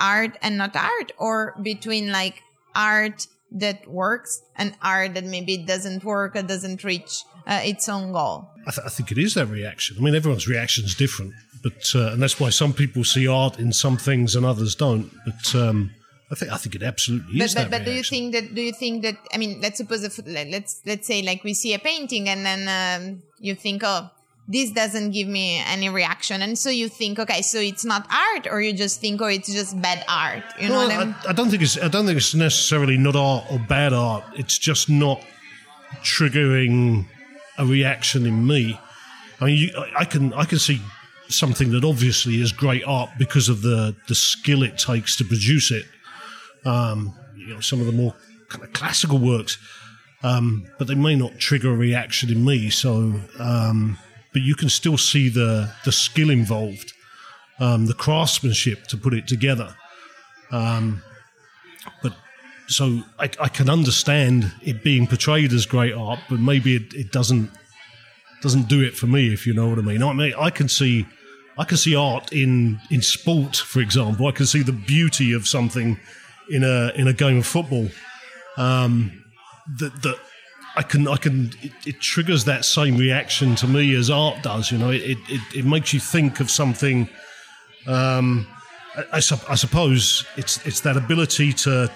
art 0.00 0.38
and 0.42 0.56
not 0.56 0.74
art, 0.76 1.12
or 1.18 1.56
between 1.62 2.12
like 2.12 2.42
art 2.74 3.26
that 3.50 3.86
works 3.86 4.42
and 4.56 4.74
art 4.80 5.14
that 5.14 5.24
maybe 5.24 5.58
doesn't 5.58 6.04
work 6.04 6.36
or 6.36 6.42
doesn't 6.42 6.84
reach 6.84 7.24
uh, 7.46 7.60
its 7.64 7.88
own 7.88 8.12
goal. 8.12 8.48
I, 8.66 8.70
th- 8.70 8.86
I, 8.86 8.90
think 8.90 9.10
it 9.10 9.18
is 9.18 9.34
that 9.34 9.46
reaction. 9.46 9.96
I 9.98 10.02
mean, 10.02 10.14
everyone's 10.14 10.46
reaction 10.46 10.84
is 10.84 10.94
different, 10.94 11.32
but 11.62 11.90
uh, 11.94 12.12
and 12.12 12.22
that's 12.22 12.38
why 12.38 12.50
some 12.50 12.72
people 12.72 13.04
see 13.04 13.26
art 13.26 13.58
in 13.58 13.72
some 13.72 13.96
things 13.96 14.36
and 14.36 14.46
others 14.46 14.74
don't. 14.74 15.10
But 15.24 15.54
um, 15.54 15.90
I 16.30 16.34
think 16.34 16.52
I 16.52 16.56
think 16.56 16.74
it 16.76 16.82
absolutely 16.82 17.38
but, 17.38 17.44
is. 17.44 17.54
But, 17.54 17.70
but 17.70 17.84
do 17.84 17.92
you 17.92 18.02
think 18.02 18.32
that? 18.32 18.54
Do 18.54 18.62
you 18.62 18.72
think 18.72 19.02
that? 19.02 19.16
I 19.34 19.38
mean, 19.38 19.60
let's 19.60 19.78
suppose 19.78 20.04
if, 20.04 20.18
let's 20.26 20.80
let's 20.86 21.06
say 21.06 21.22
like 21.22 21.44
we 21.44 21.54
see 21.54 21.74
a 21.74 21.78
painting 21.78 22.28
and 22.28 22.46
then 22.46 22.62
um, 22.68 23.22
you 23.38 23.54
think, 23.54 23.82
oh, 23.84 24.08
this 24.48 24.70
doesn't 24.70 25.10
give 25.10 25.28
me 25.28 25.62
any 25.66 25.88
reaction, 25.88 26.40
and 26.40 26.56
so 26.58 26.70
you 26.70 26.88
think, 26.88 27.18
okay, 27.18 27.42
so 27.42 27.58
it's 27.58 27.84
not 27.84 28.06
art, 28.10 28.46
or 28.50 28.60
you 28.60 28.72
just 28.72 29.00
think, 29.00 29.20
oh, 29.20 29.26
it's 29.26 29.52
just 29.52 29.80
bad 29.82 30.04
art. 30.08 30.44
You 30.58 30.68
know, 30.68 30.76
well, 30.76 30.90
I, 30.90 31.04
mean? 31.04 31.14
I, 31.26 31.30
I 31.30 31.32
don't 31.32 31.50
think 31.50 31.62
it's 31.62 31.76
I 31.78 31.88
don't 31.88 32.06
think 32.06 32.16
it's 32.16 32.34
necessarily 32.34 32.96
not 32.96 33.16
art 33.16 33.44
or 33.50 33.58
bad 33.58 33.92
art. 33.92 34.24
It's 34.36 34.56
just 34.56 34.88
not 34.88 35.20
triggering 36.02 37.06
a 37.58 37.66
reaction 37.66 38.26
in 38.26 38.46
me. 38.46 38.78
I 39.40 39.46
mean, 39.46 39.56
you, 39.56 39.84
I 39.98 40.04
can 40.04 40.32
I 40.34 40.44
can 40.44 40.58
see 40.58 40.80
something 41.28 41.70
that 41.72 41.84
obviously 41.84 42.40
is 42.40 42.52
great 42.52 42.84
art 42.86 43.10
because 43.18 43.48
of 43.48 43.62
the 43.62 43.94
the 44.08 44.14
skill 44.14 44.62
it 44.62 44.78
takes 44.78 45.16
to 45.16 45.24
produce 45.24 45.70
it. 45.70 45.86
Um, 46.64 47.14
you 47.36 47.54
know, 47.54 47.60
some 47.60 47.80
of 47.80 47.86
the 47.86 47.92
more 47.92 48.14
kind 48.48 48.64
of 48.64 48.72
classical 48.72 49.18
works, 49.18 49.58
um, 50.22 50.66
but 50.78 50.86
they 50.86 50.94
may 50.94 51.16
not 51.16 51.38
trigger 51.38 51.72
a 51.72 51.76
reaction 51.76 52.30
in 52.30 52.44
me. 52.44 52.70
So, 52.70 53.14
um, 53.38 53.98
but 54.32 54.42
you 54.42 54.54
can 54.54 54.68
still 54.68 54.98
see 54.98 55.28
the 55.28 55.72
the 55.84 55.92
skill 55.92 56.30
involved, 56.30 56.92
um, 57.58 57.86
the 57.86 57.94
craftsmanship 57.94 58.86
to 58.88 58.96
put 58.96 59.14
it 59.14 59.26
together. 59.26 59.74
Um, 60.50 61.02
but 62.02 62.14
so 62.72 63.02
I, 63.18 63.24
I, 63.40 63.48
can 63.48 63.68
understand 63.68 64.52
it 64.62 64.82
being 64.82 65.06
portrayed 65.06 65.52
as 65.52 65.66
great 65.66 65.94
art, 65.94 66.20
but 66.28 66.40
maybe 66.40 66.76
it, 66.76 66.94
it, 66.94 67.12
doesn't 67.12 67.50
doesn't 68.40 68.68
do 68.68 68.80
it 68.80 68.96
for 68.96 69.06
me. 69.06 69.32
If 69.32 69.46
you 69.46 69.54
know 69.54 69.68
what 69.68 69.78
I 69.78 69.82
mean. 69.82 70.02
I 70.02 70.12
mean, 70.12 70.34
I 70.38 70.50
can 70.50 70.68
see 70.68 71.06
I 71.58 71.64
can 71.64 71.76
see 71.76 71.94
art 71.94 72.32
in 72.32 72.80
in 72.90 73.02
sport, 73.02 73.56
for 73.56 73.80
example. 73.80 74.26
I 74.26 74.32
can 74.32 74.46
see 74.46 74.62
the 74.62 74.72
beauty 74.72 75.32
of 75.32 75.46
something 75.46 75.98
in 76.48 76.64
a 76.64 76.92
in 76.94 77.08
a 77.08 77.12
game 77.12 77.38
of 77.38 77.46
football. 77.46 77.88
Um, 78.56 79.24
that 79.78 80.02
that 80.02 80.18
I 80.76 80.82
can 80.82 81.06
I 81.08 81.16
can 81.16 81.50
it, 81.62 81.72
it, 81.86 82.00
triggers 82.00 82.44
that 82.44 82.64
same 82.64 82.96
reaction 82.96 83.54
to 83.56 83.66
me 83.66 83.94
as 83.94 84.10
art 84.10 84.42
does. 84.42 84.72
You 84.72 84.78
know, 84.78 84.90
it 84.90 85.18
it, 85.28 85.40
it 85.54 85.64
makes 85.64 85.92
you 85.92 86.00
think 86.00 86.40
of 86.40 86.50
something. 86.50 87.08
Um, 87.86 88.46
I, 88.96 89.02
I, 89.12 89.20
I 89.48 89.54
suppose 89.54 90.26
it's 90.36 90.64
it's 90.66 90.80
that 90.80 90.96
ability 90.96 91.52
to 91.64 91.90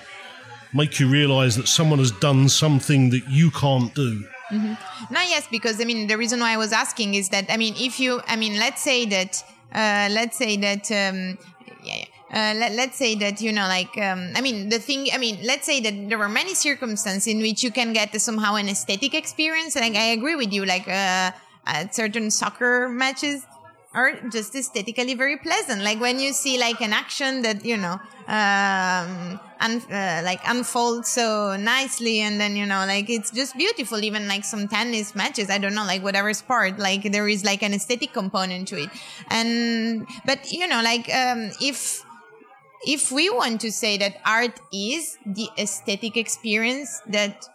make 0.73 1.01
you 1.01 1.09
realize 1.09 1.57
that 1.57 1.69
someone 1.69 1.99
has 1.99 2.11
done 2.11 2.49
something 2.49 3.11
that 3.11 3.29
you 3.29 3.51
can't 3.51 3.95
do. 3.95 4.25
Mm-hmm. 4.51 4.75
No, 5.13 5.21
yes, 5.21 5.47
because 5.51 5.81
I 5.81 5.85
mean, 5.85 6.07
the 6.07 6.17
reason 6.17 6.41
why 6.41 6.53
I 6.53 6.57
was 6.57 6.73
asking 6.73 7.15
is 7.15 7.31
that, 7.31 7.47
I 7.51 7.57
mean, 7.57 7.75
if 7.77 7.99
you, 7.99 8.21
I 8.27 8.37
mean, 8.37 8.59
let's 8.59 8.83
say 8.83 9.05
that, 9.07 9.43
uh, 9.73 10.09
let's 10.13 10.37
say 10.37 10.57
that, 10.59 10.91
um, 10.93 11.39
yeah, 11.83 12.05
uh, 12.33 12.55
let, 12.57 12.73
let's 12.73 12.97
say 12.97 13.15
that 13.15 13.41
you 13.41 13.53
know 13.53 13.69
like 13.69 13.97
um, 13.99 14.33
i 14.35 14.41
mean 14.41 14.69
the 14.69 14.81
thing 14.81 15.07
i 15.15 15.19
mean 15.19 15.39
let's 15.45 15.65
say 15.65 15.81
that 15.81 16.09
there 16.09 16.21
are 16.21 16.29
many 16.29 16.55
circumstances 16.55 17.29
in 17.29 17.39
which 17.41 17.63
you 17.63 17.71
can 17.71 17.93
get 17.93 18.21
somehow 18.21 18.57
an 18.57 18.69
aesthetic 18.69 19.15
experience 19.15 19.77
like 19.77 19.95
i 19.95 20.07
agree 20.07 20.35
with 20.35 20.53
you 20.53 20.65
like 20.65 20.89
uh, 20.89 21.31
at 21.67 21.95
certain 21.95 22.29
soccer 22.31 22.89
matches 22.89 23.47
are 23.97 24.13
just 24.29 24.55
aesthetically 24.55 25.15
very 25.15 25.39
pleasant. 25.39 25.83
Like 25.83 25.99
when 26.01 26.21
you 26.21 26.33
see 26.35 26.59
like 26.59 26.81
an 26.83 26.93
action 26.93 27.43
that 27.43 27.65
you 27.65 27.79
know 27.79 27.99
um 28.29 29.41
uh, 29.59 30.21
like 30.23 30.41
unfolds 30.47 31.09
so 31.09 31.57
nicely, 31.57 32.21
and 32.21 32.39
then 32.39 32.57
you 32.57 32.67
know 32.67 32.85
like 32.87 33.09
it's 33.09 33.31
just 33.31 33.57
beautiful. 33.57 33.99
Even 34.05 34.29
like 34.29 34.45
some 34.45 34.69
tennis 34.69 35.15
matches, 35.15 35.49
I 35.49 35.59
don't 35.59 35.75
know, 35.75 35.87
like 35.87 36.03
whatever 36.03 36.33
sport, 36.35 36.79
like 36.79 37.11
there 37.11 37.27
is 37.27 37.43
like 37.45 37.63
an 37.63 37.73
aesthetic 37.73 38.13
component 38.13 38.69
to 38.69 38.77
it. 38.79 38.91
And 39.31 40.07
but 40.27 40.53
you 40.53 40.69
know 40.69 40.83
like 40.83 41.09
um 41.13 41.51
if 41.61 42.05
if 42.87 43.11
we 43.11 43.31
want 43.31 43.63
to 43.63 43.73
say 43.73 43.97
that 43.97 44.21
art 44.27 44.61
is 44.73 45.17
the 45.25 45.49
aesthetic 45.59 46.19
experience 46.19 47.01
that 47.09 47.49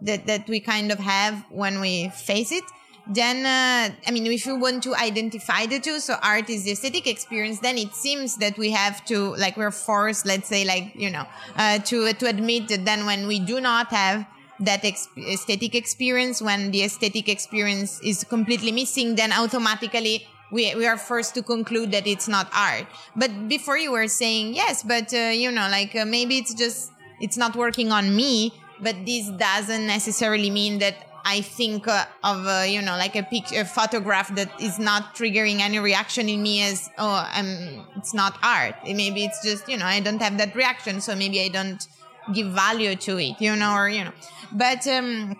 that 0.00 0.26
that 0.26 0.48
we 0.48 0.60
kind 0.60 0.90
of 0.90 0.98
have 0.98 1.44
when 1.50 1.80
we 1.80 2.08
face 2.08 2.50
it 2.50 2.64
then 3.06 3.44
uh, 3.44 3.94
i 4.06 4.10
mean 4.10 4.26
if 4.26 4.46
you 4.46 4.56
want 4.56 4.82
to 4.82 4.94
identify 4.94 5.66
the 5.66 5.78
two 5.78 6.00
so 6.00 6.16
art 6.22 6.48
is 6.48 6.64
the 6.64 6.72
aesthetic 6.72 7.06
experience 7.06 7.60
then 7.60 7.76
it 7.76 7.94
seems 7.94 8.36
that 8.36 8.56
we 8.56 8.70
have 8.70 9.04
to 9.04 9.34
like 9.36 9.56
we're 9.56 9.70
forced 9.70 10.24
let's 10.24 10.48
say 10.48 10.64
like 10.64 10.94
you 10.94 11.10
know 11.10 11.24
uh, 11.56 11.78
to 11.80 12.12
to 12.14 12.26
admit 12.26 12.68
that 12.68 12.84
then 12.84 13.04
when 13.04 13.26
we 13.26 13.38
do 13.38 13.60
not 13.60 13.88
have 13.88 14.26
that 14.60 14.84
ex- 14.84 15.08
aesthetic 15.18 15.74
experience 15.74 16.40
when 16.40 16.70
the 16.70 16.82
aesthetic 16.82 17.28
experience 17.28 18.00
is 18.02 18.24
completely 18.24 18.72
missing 18.72 19.14
then 19.16 19.32
automatically 19.32 20.26
we, 20.52 20.72
we 20.76 20.86
are 20.86 20.96
forced 20.96 21.34
to 21.34 21.42
conclude 21.42 21.90
that 21.90 22.06
it's 22.06 22.28
not 22.28 22.48
art. 22.54 22.86
But 23.16 23.48
before 23.48 23.76
you 23.76 23.92
were 23.92 24.08
saying 24.08 24.54
yes 24.54 24.82
but 24.82 25.12
uh, 25.12 25.32
you 25.34 25.50
know 25.50 25.68
like 25.70 25.94
uh, 25.94 26.04
maybe 26.04 26.38
it's 26.38 26.54
just 26.54 26.92
it's 27.20 27.36
not 27.36 27.56
working 27.56 27.92
on 27.92 28.14
me 28.14 28.52
but 28.80 28.94
this 29.04 29.28
doesn't 29.30 29.86
necessarily 29.86 30.50
mean 30.50 30.78
that 30.78 31.13
I 31.24 31.40
think 31.40 31.88
uh, 31.88 32.04
of 32.22 32.46
uh, 32.46 32.64
you 32.66 32.82
know 32.82 32.96
like 32.96 33.16
a 33.16 33.22
picture, 33.22 33.60
a 33.60 33.64
photograph 33.64 34.34
that 34.34 34.60
is 34.60 34.78
not 34.78 35.14
triggering 35.14 35.60
any 35.60 35.78
reaction 35.78 36.28
in 36.28 36.42
me 36.42 36.62
as 36.62 36.90
oh, 36.98 37.28
um, 37.34 37.86
it's 37.96 38.12
not 38.12 38.38
art. 38.42 38.74
Maybe 38.84 39.24
it's 39.24 39.42
just 39.42 39.68
you 39.68 39.76
know 39.76 39.86
I 39.86 40.00
don't 40.00 40.20
have 40.20 40.36
that 40.38 40.54
reaction, 40.54 41.00
so 41.00 41.16
maybe 41.16 41.40
I 41.40 41.48
don't 41.48 41.86
give 42.32 42.48
value 42.48 42.94
to 42.96 43.18
it, 43.18 43.40
you 43.40 43.56
know, 43.56 43.74
or 43.74 43.88
you 43.88 44.04
know. 44.04 44.12
But 44.52 44.86
um, 44.86 45.36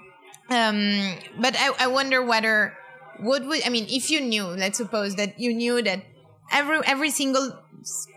um, 0.48 1.16
but 1.38 1.54
I, 1.58 1.72
I 1.78 1.86
wonder 1.88 2.22
whether 2.24 2.74
what 3.20 3.44
would 3.44 3.66
I 3.66 3.68
mean 3.68 3.86
if 3.88 4.10
you 4.10 4.20
knew, 4.20 4.44
let's 4.44 4.78
suppose 4.78 5.16
that 5.16 5.38
you 5.38 5.52
knew 5.52 5.82
that 5.82 6.02
every 6.50 6.80
every 6.86 7.10
single 7.10 7.60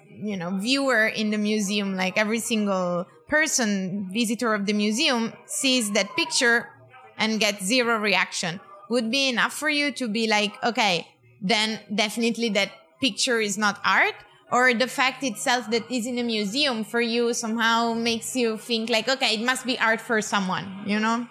you 0.09 0.37
know 0.37 0.57
viewer 0.57 1.05
in 1.05 1.31
the 1.31 1.37
museum, 1.37 1.95
like 1.95 2.17
every 2.17 2.39
single 2.39 3.07
person 3.27 4.09
visitor 4.13 4.53
of 4.53 4.65
the 4.65 4.73
museum 4.73 5.33
sees 5.45 5.91
that 5.91 6.15
picture 6.15 6.69
and 7.17 7.39
get 7.39 7.61
zero 7.61 7.97
reaction 7.97 8.59
would 8.89 9.11
be 9.11 9.29
enough 9.29 9.53
for 9.53 9.69
you 9.69 9.91
to 9.91 10.07
be 10.07 10.27
like, 10.27 10.53
okay, 10.63 11.07
then 11.41 11.79
definitely 11.93 12.49
that 12.49 12.71
picture 13.01 13.39
is 13.39 13.57
not 13.57 13.79
art 13.83 14.15
or 14.51 14.73
the 14.73 14.87
fact 14.87 15.23
itself 15.23 15.69
that 15.71 15.89
is 15.91 16.05
in 16.05 16.17
a 16.17 16.23
museum 16.23 16.83
for 16.83 17.01
you 17.01 17.33
somehow 17.33 17.93
makes 17.93 18.35
you 18.35 18.57
think 18.57 18.89
like, 18.89 19.09
okay, 19.09 19.33
it 19.35 19.41
must 19.41 19.65
be 19.65 19.77
art 19.79 19.99
for 19.99 20.21
someone, 20.21 20.83
you 20.85 20.99
know? 20.99 21.27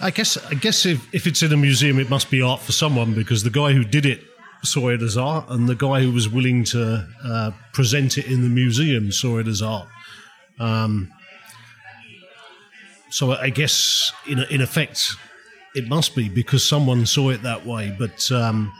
I 0.00 0.10
guess 0.10 0.36
I 0.46 0.54
guess 0.54 0.86
if, 0.86 1.12
if 1.12 1.26
it's 1.26 1.42
in 1.42 1.52
a 1.52 1.56
museum, 1.56 1.98
it 1.98 2.08
must 2.08 2.30
be 2.30 2.40
art 2.40 2.60
for 2.60 2.72
someone 2.72 3.14
because 3.14 3.42
the 3.42 3.50
guy 3.50 3.72
who 3.72 3.84
did 3.84 4.06
it 4.06 4.20
saw 4.62 4.88
it 4.88 5.02
as 5.02 5.16
art, 5.16 5.48
and 5.50 5.68
the 5.68 5.74
guy 5.74 6.02
who 6.02 6.12
was 6.12 6.28
willing 6.28 6.64
to 6.64 7.06
uh, 7.24 7.50
present 7.72 8.18
it 8.18 8.26
in 8.26 8.42
the 8.42 8.48
museum 8.48 9.10
saw 9.10 9.38
it 9.38 9.48
as 9.48 9.60
art. 9.60 9.88
Um, 10.60 11.10
so 13.10 13.32
I 13.32 13.50
guess 13.50 14.12
in 14.26 14.40
in 14.50 14.60
effect, 14.60 15.10
it 15.74 15.88
must 15.88 16.14
be 16.14 16.28
because 16.28 16.66
someone 16.68 17.06
saw 17.06 17.30
it 17.30 17.42
that 17.42 17.66
way. 17.66 17.94
But 17.98 18.30
um, 18.32 18.72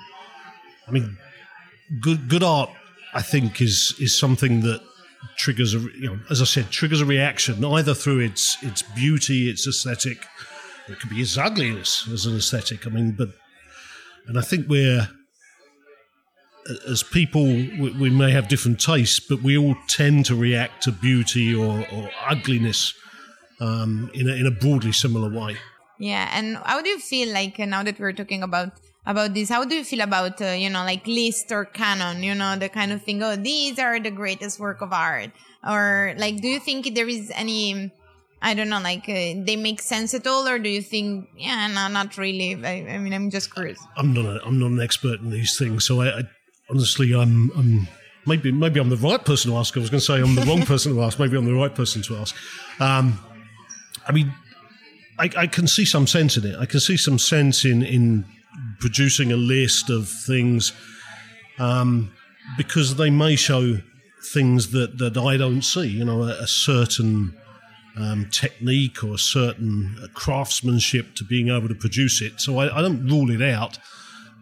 I 0.87 0.91
mean, 0.91 1.17
good 2.01 2.29
good 2.29 2.43
art, 2.43 2.71
I 3.15 3.23
think, 3.23 3.61
is 3.61 3.95
is 3.99 4.19
something 4.19 4.61
that 4.63 4.81
triggers 5.37 5.75
a 5.75 5.79
you 5.79 6.11
know, 6.11 6.19
as 6.31 6.41
I 6.41 6.45
said, 6.45 6.71
triggers 6.71 7.01
a 7.01 7.07
reaction 7.07 7.65
either 7.65 7.95
through 7.95 8.21
its 8.21 8.63
its 8.63 8.83
beauty, 8.83 9.49
its 9.49 9.67
aesthetic. 9.67 10.19
It 10.89 11.01
could 11.01 11.11
be 11.11 11.21
its 11.21 11.37
ugliness 11.37 12.09
as 12.11 12.25
an 12.25 12.37
aesthetic. 12.37 12.87
I 12.87 12.91
mean, 12.91 13.13
but 13.13 13.29
and 14.27 14.39
I 14.39 14.43
think 14.43 14.69
we're 14.69 15.09
as 16.89 17.03
people 17.03 17.45
we, 17.45 18.11
may 18.11 18.31
have 18.31 18.49
different 18.49 18.81
tastes, 18.81 19.21
but 19.21 19.43
we 19.43 19.57
all 19.57 19.77
tend 19.89 20.27
to 20.27 20.35
react 20.35 20.83
to 20.83 20.93
beauty 20.93 21.55
or, 21.55 21.87
or 21.93 22.11
ugliness 22.27 22.95
um, 23.61 24.11
in 24.15 24.29
a, 24.29 24.35
in 24.35 24.47
a 24.47 24.51
broadly 24.51 24.93
similar 24.93 25.29
way. 25.29 25.57
Yeah, 25.99 26.31
and 26.33 26.57
how 26.59 26.81
do 26.81 26.89
you 26.89 26.99
feel 26.99 27.33
like 27.33 27.59
uh, 27.59 27.65
now 27.65 27.83
that 27.83 27.99
we're 27.99 28.13
talking 28.13 28.43
about 28.43 28.73
about 29.05 29.35
this? 29.35 29.49
How 29.49 29.65
do 29.65 29.75
you 29.75 29.85
feel 29.85 30.03
about 30.03 30.41
uh, 30.41 30.51
you 30.51 30.71
know 30.71 30.85
like 30.85 31.07
list 31.07 31.51
or 31.51 31.65
canon? 31.65 32.23
You 32.23 32.35
know 32.35 32.57
the 32.57 32.69
kind 32.69 32.93
of 32.93 33.03
thing. 33.03 33.23
Oh, 33.23 33.35
these 33.37 33.79
are 33.79 33.99
the 33.99 34.11
greatest 34.11 34.61
work 34.61 34.81
of 34.81 34.93
art, 34.93 35.31
or 35.67 36.15
like, 36.17 36.41
do 36.41 36.49
you 36.49 36.61
think 36.61 36.95
there 36.95 37.09
is 37.09 37.33
any? 37.35 37.93
I 38.41 38.55
don't 38.55 38.69
know, 38.69 38.81
like 38.81 39.09
uh, 39.09 39.35
they 39.43 39.57
make 39.57 39.83
sense 39.83 40.15
at 40.15 40.25
all, 40.25 40.47
or 40.47 40.61
do 40.61 40.69
you 40.69 40.81
think, 40.81 41.29
yeah, 41.37 41.67
no, 41.67 41.89
not 41.89 42.17
really? 42.17 42.55
I, 42.55 42.95
I 42.95 42.99
mean, 42.99 43.13
I'm 43.13 43.31
just 43.31 43.53
curious. 43.53 43.81
I'm 43.97 44.15
not 44.15 44.27
a, 44.27 44.41
I'm 44.47 44.61
not 44.61 44.71
an 44.71 44.81
expert 44.81 45.19
in 45.19 45.31
these 45.31 45.59
things, 45.59 45.85
so 45.85 46.03
I, 46.03 46.21
I 46.21 46.23
honestly, 46.71 47.13
I'm, 47.13 47.51
I'm 47.57 47.89
maybe 48.27 48.53
maybe 48.53 48.79
I'm 48.79 48.91
the 48.91 48.97
right 48.97 49.25
person 49.25 49.51
to 49.51 49.57
ask. 49.57 49.77
I 49.77 49.81
was 49.81 49.91
going 49.91 49.99
to 49.99 50.07
say 50.07 50.21
I'm 50.21 50.37
the 50.37 50.43
wrong 50.43 50.63
person 50.67 50.95
to 50.95 51.03
ask. 51.03 51.19
Maybe 51.19 51.37
I'm 51.37 51.47
the 51.47 51.55
right 51.55 51.75
person 51.75 52.03
to 52.03 52.17
ask. 52.19 52.37
Um, 52.79 53.19
I 54.07 54.13
mean, 54.13 54.33
I, 55.19 55.31
I, 55.37 55.47
can 55.47 55.67
see 55.67 55.85
some 55.85 56.07
sense 56.07 56.37
in 56.37 56.47
it. 56.47 56.57
I 56.59 56.67
can 56.67 56.81
see 56.81 56.97
some 56.97 57.19
sense 57.19 57.65
in 57.65 57.83
in 57.83 58.25
producing 58.81 59.33
a 59.33 59.37
list 59.37 59.91
of 59.91 60.09
things 60.09 60.73
um, 61.59 62.13
because 62.57 62.97
they 62.97 63.11
may 63.11 63.37
show 63.37 63.79
things 64.33 64.71
that, 64.71 64.99
that 64.99 65.17
I 65.17 65.37
don't 65.37 65.63
see. 65.63 65.89
You 65.89 66.05
know, 66.05 66.23
a, 66.23 66.43
a 66.43 66.47
certain 66.47 67.37
um, 67.97 68.29
technique 68.31 69.03
or 69.03 69.15
a 69.15 69.19
certain 69.19 70.09
craftsmanship 70.15 71.15
to 71.17 71.25
being 71.25 71.49
able 71.49 71.69
to 71.69 71.75
produce 71.75 72.23
it. 72.23 72.41
So 72.41 72.59
I, 72.59 72.79
I 72.79 72.83
don't 72.83 73.07
rule 73.07 73.31
it 73.31 73.43
out. 73.43 73.79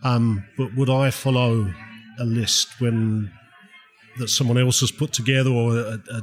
Um, 0.02 0.44
but 0.56 0.74
would 0.76 0.90
I 0.90 1.10
follow 1.10 1.72
a 2.18 2.24
list 2.24 2.80
when 2.80 3.32
that 4.18 4.28
someone 4.28 4.58
else 4.58 4.80
has 4.80 4.90
put 4.90 5.12
together 5.12 5.50
or 5.50 5.76
a, 5.76 6.00
a, 6.10 6.22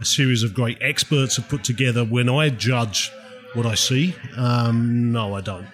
a 0.00 0.04
series 0.04 0.42
of 0.42 0.54
great 0.54 0.78
experts 0.80 1.36
have 1.36 1.48
put 1.48 1.64
together 1.64 2.04
when 2.04 2.28
I 2.28 2.50
judge 2.50 3.12
what 3.54 3.66
I 3.66 3.74
see? 3.74 4.14
Um, 4.36 5.12
no, 5.12 5.34
I 5.34 5.40
don't. 5.40 5.66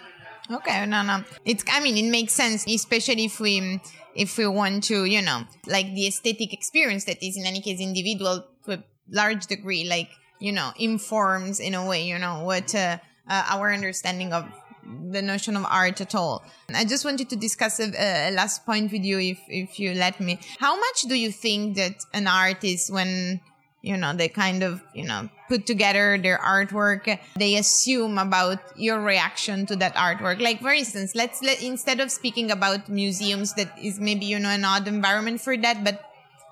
Okay, 0.51 0.85
no, 0.87 1.03
no. 1.03 1.25
It's. 1.45 1.65
I 1.71 1.81
mean, 1.81 1.97
it 1.97 2.11
makes 2.11 2.33
sense, 2.33 2.67
especially 2.67 3.25
if 3.27 3.39
we 3.39 3.81
if 4.15 4.37
we 4.37 4.47
want 4.47 4.85
to, 4.85 5.05
you 5.05 5.23
know, 5.23 5.45
like 5.67 5.95
the 5.95 6.09
aesthetic 6.09 6.53
experience 6.53 7.05
that 7.05 7.25
is 7.25 7.37
in 7.37 7.47
any 7.47 7.61
case 7.61 7.81
individual 7.81 8.45
to 8.65 8.73
a 8.73 8.85
large 9.11 9.47
degree, 9.47 9.85
like 9.85 10.11
you 10.41 10.53
know, 10.53 10.73
informs 10.79 11.61
in 11.61 11.75
a 11.75 11.87
way, 11.87 12.05
you 12.05 12.19
know, 12.19 12.43
what 12.43 12.75
uh, 12.75 12.99
uh, 13.29 13.45
our 13.49 13.73
understanding 13.73 14.33
of 14.33 14.45
the 15.11 15.23
notion 15.23 15.57
of 15.57 15.65
art 15.67 16.01
at 16.01 16.15
all. 16.15 16.43
I 16.75 16.85
just 16.85 17.05
wanted 17.05 17.29
to 17.31 17.37
discuss 17.37 17.79
a, 17.79 17.93
a, 17.97 18.31
last 18.33 18.65
point 18.67 18.91
with 18.91 19.05
you, 19.05 19.19
if 19.21 19.39
if 19.49 19.79
you 19.79 19.95
let 19.95 20.19
me. 20.21 20.41
How 20.59 20.77
much 20.77 21.03
do 21.03 21.15
you 21.15 21.31
think 21.31 21.77
that 21.77 21.95
an 22.13 22.27
artist, 22.27 22.93
when 22.93 23.41
you 23.83 23.97
know 23.97 24.13
they 24.15 24.29
kind 24.29 24.63
of 24.63 24.83
you 24.95 25.05
know 25.05 25.29
put 25.49 25.67
together 25.67 26.19
their 26.19 26.39
artwork, 26.39 27.19
they 27.37 27.57
assume 27.57 28.19
about 28.19 28.59
your 28.77 29.01
reaction 29.01 29.67
to 29.67 29.77
that 29.77 29.95
artwork? 29.95 30.41
Like 30.41 30.61
for 30.61 30.73
instance, 30.73 31.15
let's 31.15 31.43
let 31.43 31.63
instead 31.63 32.01
of 32.01 32.11
speaking 32.11 32.51
about 32.51 32.89
museums, 32.89 33.55
that 33.55 33.77
is 33.79 33.99
maybe 33.99 34.27
you 34.27 34.39
know 34.39 34.51
an 34.51 34.65
odd 34.65 34.87
environment 34.87 35.41
for 35.41 35.57
that, 35.57 35.85
but 35.85 36.11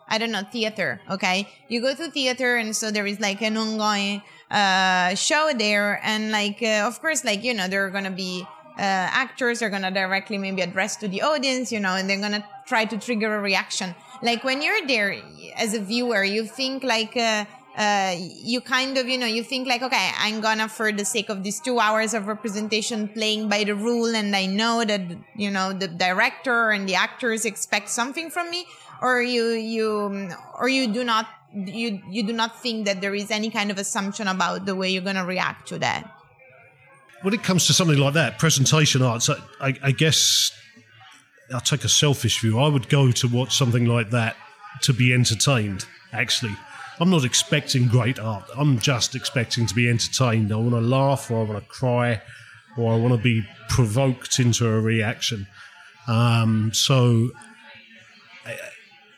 I 0.08 0.16
don't 0.16 0.32
know, 0.32 0.42
theater, 0.42 1.00
okay? 1.10 1.48
You 1.68 1.82
go 1.82 1.94
to 1.94 2.10
theater 2.10 2.56
and 2.56 2.74
so 2.74 2.90
there 2.90 3.06
is 3.06 3.20
like 3.20 3.42
an 3.42 3.56
ongoing 3.58 4.22
uh, 4.50 5.14
show 5.14 5.52
there 5.56 6.00
and 6.02 6.30
like, 6.30 6.62
uh, 6.62 6.86
of 6.88 7.00
course, 7.00 7.24
like, 7.24 7.44
you 7.44 7.52
know, 7.52 7.68
there 7.68 7.86
are 7.86 8.02
to 8.04 8.10
be 8.10 8.46
uh, 8.78 9.10
actors 9.12 9.60
are 9.60 9.70
to 9.70 9.90
directly 9.90 10.38
maybe 10.38 10.62
address 10.62 10.96
to 10.96 11.08
the 11.08 11.20
audience, 11.20 11.72
you 11.72 11.80
know, 11.80 11.94
and 11.96 12.08
they're 12.08 12.20
to 12.20 12.44
try 12.66 12.84
to 12.84 12.96
trigger 12.96 13.34
a 13.34 13.40
reaction. 13.40 13.94
Like 14.22 14.44
when 14.44 14.62
you're 14.62 14.86
there 14.86 15.16
as 15.56 15.74
a 15.74 15.80
viewer, 15.80 16.24
you 16.24 16.44
think 16.44 16.82
like, 16.82 17.16
uh, 17.16 17.44
uh, 17.76 18.16
you 18.18 18.60
kind 18.60 18.98
of, 18.98 19.06
you 19.06 19.16
know, 19.16 19.26
you 19.26 19.44
think 19.44 19.68
like, 19.68 19.82
okay, 19.82 20.10
I'm 20.18 20.40
gonna, 20.40 20.68
for 20.68 20.90
the 20.90 21.04
sake 21.04 21.28
of 21.28 21.44
these 21.44 21.60
two 21.60 21.78
hours 21.78 22.12
of 22.12 22.26
representation, 22.26 23.06
playing 23.08 23.48
by 23.48 23.62
the 23.62 23.76
rule, 23.76 24.16
and 24.16 24.34
I 24.34 24.46
know 24.46 24.84
that, 24.84 25.02
you 25.36 25.50
know, 25.50 25.72
the 25.72 25.86
director 25.86 26.70
and 26.70 26.88
the 26.88 26.96
actors 26.96 27.44
expect 27.44 27.88
something 27.88 28.30
from 28.30 28.50
me 28.50 28.66
or 29.00 29.22
you 29.22 29.50
you 29.50 30.30
or 30.58 30.68
you 30.68 30.92
do 30.92 31.04
not 31.04 31.26
you 31.54 32.00
you 32.10 32.22
do 32.22 32.32
not 32.32 32.60
think 32.60 32.86
that 32.86 33.00
there 33.00 33.14
is 33.14 33.30
any 33.30 33.50
kind 33.50 33.70
of 33.70 33.78
assumption 33.78 34.28
about 34.28 34.66
the 34.66 34.74
way 34.74 34.90
you're 34.90 35.02
to 35.02 35.24
react 35.24 35.68
to 35.68 35.78
that? 35.78 36.14
When 37.22 37.34
it 37.34 37.42
comes 37.42 37.66
to 37.66 37.72
something 37.72 37.98
like 37.98 38.14
that 38.14 38.38
presentation 38.38 39.02
arts 39.02 39.28
I, 39.60 39.74
I, 39.82 39.90
guess 39.90 40.52
i'll 41.52 41.60
take 41.60 41.84
a 41.84 41.88
selfish 41.88 42.40
view. 42.40 42.58
I 42.58 42.68
would 42.68 42.88
go 42.88 43.10
to 43.10 43.28
watch 43.28 43.56
something 43.56 43.86
like 43.86 44.10
that 44.10 44.36
to 44.82 44.92
be 44.92 45.12
entertained 45.12 45.86
actually. 46.12 46.54
I'm 47.00 47.10
not 47.10 47.24
expecting 47.24 47.86
great 47.86 48.18
art. 48.18 48.44
I'm 48.56 48.80
just 48.80 49.14
expecting 49.14 49.66
to 49.66 49.74
be 49.74 49.88
entertained. 49.88 50.52
I 50.52 50.56
want 50.56 50.70
to 50.70 50.80
laugh 50.80 51.30
or 51.30 51.40
i 51.40 51.42
want 51.44 51.62
to 51.62 51.68
cry 51.68 52.20
or 52.76 52.92
i 52.92 52.96
want 52.96 53.14
to 53.14 53.22
be 53.22 53.46
provoked 53.68 54.38
into 54.38 54.66
a 54.68 54.80
reaction. 54.80 55.46
Um, 56.06 56.72
so 56.72 57.30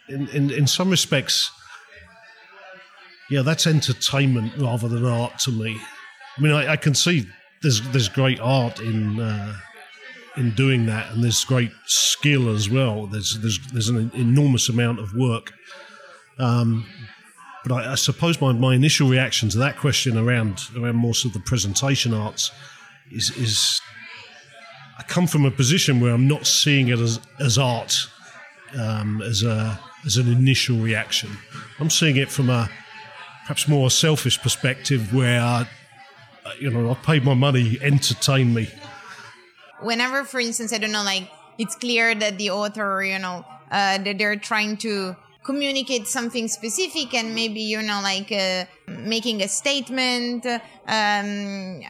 in, 0.08 0.28
in, 0.28 0.50
in 0.50 0.66
some 0.66 0.90
respects, 0.90 1.50
yeah, 3.30 3.42
that's 3.42 3.66
entertainment 3.66 4.52
rather 4.58 4.88
than 4.88 5.06
art 5.06 5.38
to 5.40 5.52
me. 5.52 5.80
I 6.36 6.40
mean, 6.40 6.52
I, 6.52 6.72
I 6.72 6.76
can 6.76 6.94
see 6.94 7.26
there's 7.62 7.80
there's 7.90 8.08
great 8.08 8.40
art 8.40 8.80
in 8.80 9.20
uh, 9.20 9.54
in 10.40 10.54
doing 10.54 10.86
that, 10.86 11.12
and 11.12 11.22
there's 11.22 11.44
great 11.44 11.72
skill 11.86 12.54
as 12.54 12.68
well. 12.68 13.06
There's 13.06 13.38
there's 13.40 13.58
there's 13.72 13.88
an 13.88 14.10
enormous 14.14 14.68
amount 14.68 14.98
of 14.98 15.14
work. 15.14 15.52
Um, 16.38 16.86
but 17.62 17.72
I, 17.72 17.92
I, 17.92 17.94
suppose 17.94 18.40
my, 18.40 18.52
my 18.52 18.74
initial 18.74 19.06
reaction 19.06 19.50
to 19.50 19.58
that 19.58 19.76
question 19.76 20.16
around 20.16 20.62
around 20.74 20.96
more 20.96 21.14
sort 21.14 21.34
of 21.34 21.42
the 21.42 21.46
presentation 21.46 22.14
arts 22.14 22.50
is 23.12 23.30
is 23.36 23.80
I 24.98 25.02
come 25.02 25.26
from 25.26 25.44
a 25.44 25.50
position 25.50 26.00
where 26.00 26.14
I'm 26.14 26.26
not 26.26 26.46
seeing 26.46 26.88
it 26.88 26.98
as 26.98 27.20
as 27.38 27.58
art 27.58 28.08
um, 28.78 29.22
as 29.22 29.42
a 29.42 29.78
as 30.06 30.16
an 30.16 30.28
initial 30.32 30.78
reaction. 30.78 31.30
I'm 31.78 31.90
seeing 31.90 32.16
it 32.16 32.30
from 32.30 32.48
a 32.48 32.70
perhaps 33.42 33.68
more 33.68 33.90
selfish 33.90 34.40
perspective 34.40 35.12
where, 35.12 35.40
uh, 35.40 35.64
you 36.60 36.70
know, 36.70 36.90
I've 36.90 37.02
paid 37.02 37.24
my 37.24 37.34
money, 37.34 37.78
entertain 37.82 38.54
me. 38.54 38.68
Whenever, 39.82 40.24
for 40.24 40.40
instance, 40.40 40.72
I 40.72 40.78
don't 40.78 40.92
know, 40.92 41.04
like 41.04 41.28
it's 41.58 41.74
clear 41.76 42.14
that 42.14 42.38
the 42.38 42.50
author, 42.50 43.02
you 43.02 43.18
know, 43.18 43.44
uh, 43.70 43.98
that 43.98 44.18
they're 44.18 44.36
trying 44.36 44.76
to 44.78 45.16
communicate 45.44 46.06
something 46.06 46.48
specific 46.48 47.14
and 47.14 47.34
maybe, 47.34 47.60
you 47.60 47.82
know, 47.82 48.00
like 48.02 48.30
uh, 48.30 48.64
making 48.86 49.42
a 49.42 49.48
statement. 49.48 50.46
Um, 50.86 51.82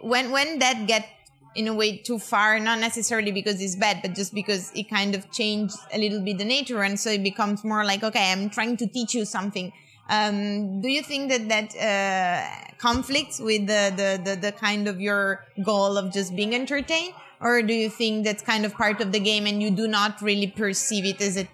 when 0.00 0.30
when 0.30 0.58
that 0.60 0.86
get 0.86 1.06
in 1.54 1.66
a 1.66 1.74
way 1.74 1.96
too 1.96 2.18
far, 2.18 2.60
not 2.60 2.78
necessarily 2.78 3.32
because 3.32 3.60
it's 3.60 3.76
bad, 3.76 4.00
but 4.02 4.14
just 4.14 4.32
because 4.32 4.70
it 4.74 4.88
kind 4.88 5.14
of 5.14 5.30
changed 5.32 5.76
a 5.92 5.98
little 5.98 6.20
bit 6.20 6.38
the 6.38 6.44
nature. 6.44 6.82
And 6.82 6.98
so 6.98 7.10
it 7.10 7.22
becomes 7.22 7.64
more 7.64 7.84
like, 7.84 8.04
okay, 8.04 8.30
I'm 8.30 8.50
trying 8.50 8.76
to 8.78 8.86
teach 8.86 9.14
you 9.14 9.24
something. 9.24 9.72
Um, 10.10 10.80
do 10.80 10.88
you 10.88 11.02
think 11.02 11.30
that 11.30 11.48
that 11.48 11.76
uh, 11.78 12.74
conflicts 12.78 13.38
with 13.38 13.68
the, 13.68 13.92
the, 13.94 14.30
the, 14.30 14.36
the 14.36 14.52
kind 14.52 14.88
of 14.88 15.00
your 15.00 15.46
goal 15.62 15.96
of 15.96 16.12
just 16.12 16.34
being 16.34 16.52
entertained? 16.54 17.14
Or 17.40 17.62
do 17.62 17.72
you 17.72 17.88
think 17.88 18.24
that's 18.24 18.42
kind 18.42 18.66
of 18.66 18.74
part 18.74 19.00
of 19.00 19.12
the 19.12 19.20
game 19.20 19.46
and 19.46 19.62
you 19.62 19.70
do 19.70 19.86
not 19.86 20.20
really 20.20 20.48
perceive 20.48 21.06
it 21.06 21.20
as 21.22 21.46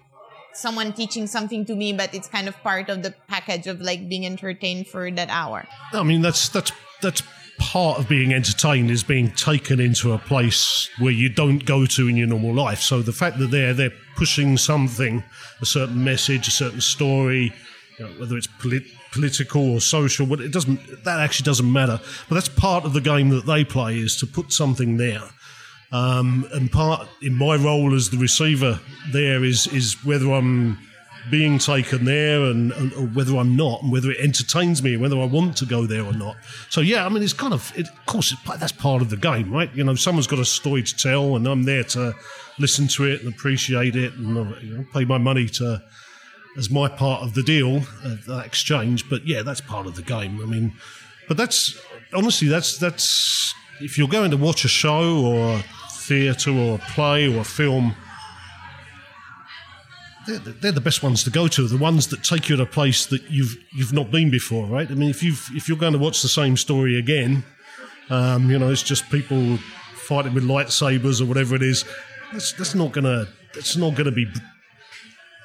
someone 0.53 0.91
teaching 0.91 1.27
something 1.27 1.65
to 1.65 1.75
me, 1.75 1.93
but 1.93 2.13
it's 2.13 2.27
kind 2.27 2.47
of 2.47 2.57
part 2.63 2.89
of 2.89 3.03
the 3.03 3.13
package 3.27 3.67
of 3.67 3.79
like 3.79 4.09
being 4.09 4.25
entertained 4.25 4.87
for 4.87 5.09
that 5.11 5.29
hour. 5.29 5.65
I 5.93 6.03
mean, 6.03 6.21
that's 6.21 6.49
that's 6.49 6.71
that's 7.01 7.21
part 7.59 7.99
of 7.99 8.09
being 8.09 8.33
entertained 8.33 8.91
is 8.91 9.03
being 9.03 9.31
taken 9.31 9.79
into 9.79 10.13
a 10.13 10.17
place 10.17 10.89
where 10.99 11.11
you 11.11 11.29
don't 11.29 11.65
go 11.65 11.85
to 11.85 12.07
in 12.07 12.17
your 12.17 12.27
normal 12.27 12.53
life. 12.53 12.81
So 12.81 13.01
the 13.01 13.13
fact 13.13 13.37
that 13.39 13.51
they're 13.51 13.73
they're 13.73 13.93
pushing 14.15 14.57
something, 14.57 15.23
a 15.61 15.65
certain 15.65 16.03
message, 16.03 16.47
a 16.47 16.51
certain 16.51 16.81
story, 16.81 17.53
you 17.97 18.05
know, 18.05 18.11
whether 18.19 18.37
it's 18.37 18.47
polit- 18.47 18.87
political 19.11 19.73
or 19.73 19.81
social, 19.81 20.25
but 20.25 20.39
it 20.39 20.51
doesn't. 20.51 21.03
That 21.03 21.19
actually 21.19 21.45
doesn't 21.45 21.71
matter. 21.71 21.99
But 22.29 22.35
that's 22.35 22.49
part 22.49 22.85
of 22.85 22.93
the 22.93 23.01
game 23.01 23.29
that 23.29 23.45
they 23.45 23.63
play 23.63 23.97
is 23.97 24.15
to 24.17 24.27
put 24.27 24.51
something 24.51 24.97
there. 24.97 25.23
Um, 25.91 26.47
and 26.51 26.71
part 26.71 27.07
in 27.21 27.33
my 27.33 27.55
role 27.55 27.95
as 27.95 28.09
the 28.09 28.17
receiver 28.17 28.79
there 29.11 29.43
is 29.43 29.67
is 29.67 30.03
whether 30.03 30.31
I'm 30.31 30.77
being 31.29 31.59
taken 31.59 32.05
there 32.05 32.43
and, 32.43 32.71
and 32.73 32.93
or 32.93 33.07
whether 33.07 33.35
I'm 33.37 33.55
not, 33.55 33.83
and 33.83 33.91
whether 33.91 34.11
it 34.11 34.17
entertains 34.19 34.81
me, 34.81 34.97
whether 34.97 35.19
I 35.19 35.25
want 35.25 35.57
to 35.57 35.65
go 35.65 35.85
there 35.85 36.03
or 36.03 36.13
not. 36.13 36.35
So 36.69 36.81
yeah, 36.81 37.05
I 37.05 37.09
mean, 37.09 37.23
it's 37.23 37.33
kind 37.33 37.53
of, 37.53 37.71
it, 37.75 37.87
of 37.87 38.05
course, 38.05 38.35
that's 38.59 38.71
part 38.71 39.01
of 39.01 39.09
the 39.09 39.17
game, 39.17 39.51
right? 39.51 39.73
You 39.75 39.83
know, 39.83 39.95
someone's 39.95 40.27
got 40.27 40.39
a 40.39 40.45
story 40.45 40.83
to 40.83 40.95
tell, 40.95 41.35
and 41.35 41.47
I'm 41.47 41.63
there 41.63 41.83
to 41.83 42.13
listen 42.59 42.87
to 42.89 43.05
it 43.05 43.21
and 43.21 43.33
appreciate 43.33 43.95
it, 43.95 44.13
and 44.13 44.35
you 44.61 44.77
know, 44.77 44.85
pay 44.93 45.05
my 45.05 45.17
money 45.17 45.47
to 45.47 45.83
as 46.57 46.69
my 46.69 46.89
part 46.89 47.21
of 47.21 47.33
the 47.35 47.43
deal, 47.43 47.83
uh, 48.03 48.15
that 48.27 48.45
exchange. 48.45 49.09
But 49.09 49.25
yeah, 49.25 49.43
that's 49.43 49.61
part 49.61 49.85
of 49.85 49.95
the 49.95 50.01
game. 50.01 50.41
I 50.41 50.45
mean, 50.45 50.73
but 51.27 51.37
that's 51.37 51.79
honestly, 52.13 52.47
that's 52.47 52.77
that's 52.77 53.53
if 53.79 53.97
you're 53.97 54.07
going 54.07 54.31
to 54.31 54.37
watch 54.37 54.65
a 54.65 54.67
show 54.67 55.23
or 55.23 55.63
theatre 55.91 56.51
or 56.51 56.75
a 56.75 56.79
play 56.79 57.33
or 57.33 57.41
a 57.41 57.45
film, 57.45 57.95
they're, 60.25 60.39
they're, 60.39 60.71
the 60.71 60.81
best 60.81 61.03
ones 61.03 61.23
to 61.23 61.29
go 61.29 61.47
to. 61.47 61.67
The 61.67 61.77
ones 61.77 62.07
that 62.07 62.23
take 62.23 62.49
you 62.49 62.55
to 62.55 62.63
a 62.63 62.65
place 62.65 63.05
that 63.07 63.21
you've 63.29 63.55
you've 63.73 63.93
not 63.93 64.11
been 64.11 64.31
before, 64.31 64.65
right? 64.65 64.89
I 64.89 64.93
mean, 64.95 65.09
if 65.09 65.21
you've 65.21 65.47
if 65.53 65.69
you're 65.69 65.77
going 65.77 65.93
to 65.93 65.99
watch 65.99 66.21
the 66.21 66.29
same 66.29 66.57
story 66.57 66.97
again, 66.97 67.43
um, 68.09 68.49
you 68.49 68.57
know, 68.57 68.69
it's 68.69 68.83
just 68.83 69.09
people 69.09 69.57
fighting 69.95 70.33
with 70.33 70.43
lightsabers 70.43 71.21
or 71.21 71.25
whatever 71.25 71.55
it 71.55 71.61
is. 71.61 71.85
That's, 72.31 72.53
that's 72.53 72.75
not 72.75 72.91
gonna 72.91 73.27
that's 73.53 73.77
not 73.77 73.95
gonna 73.95 74.11
be 74.11 74.25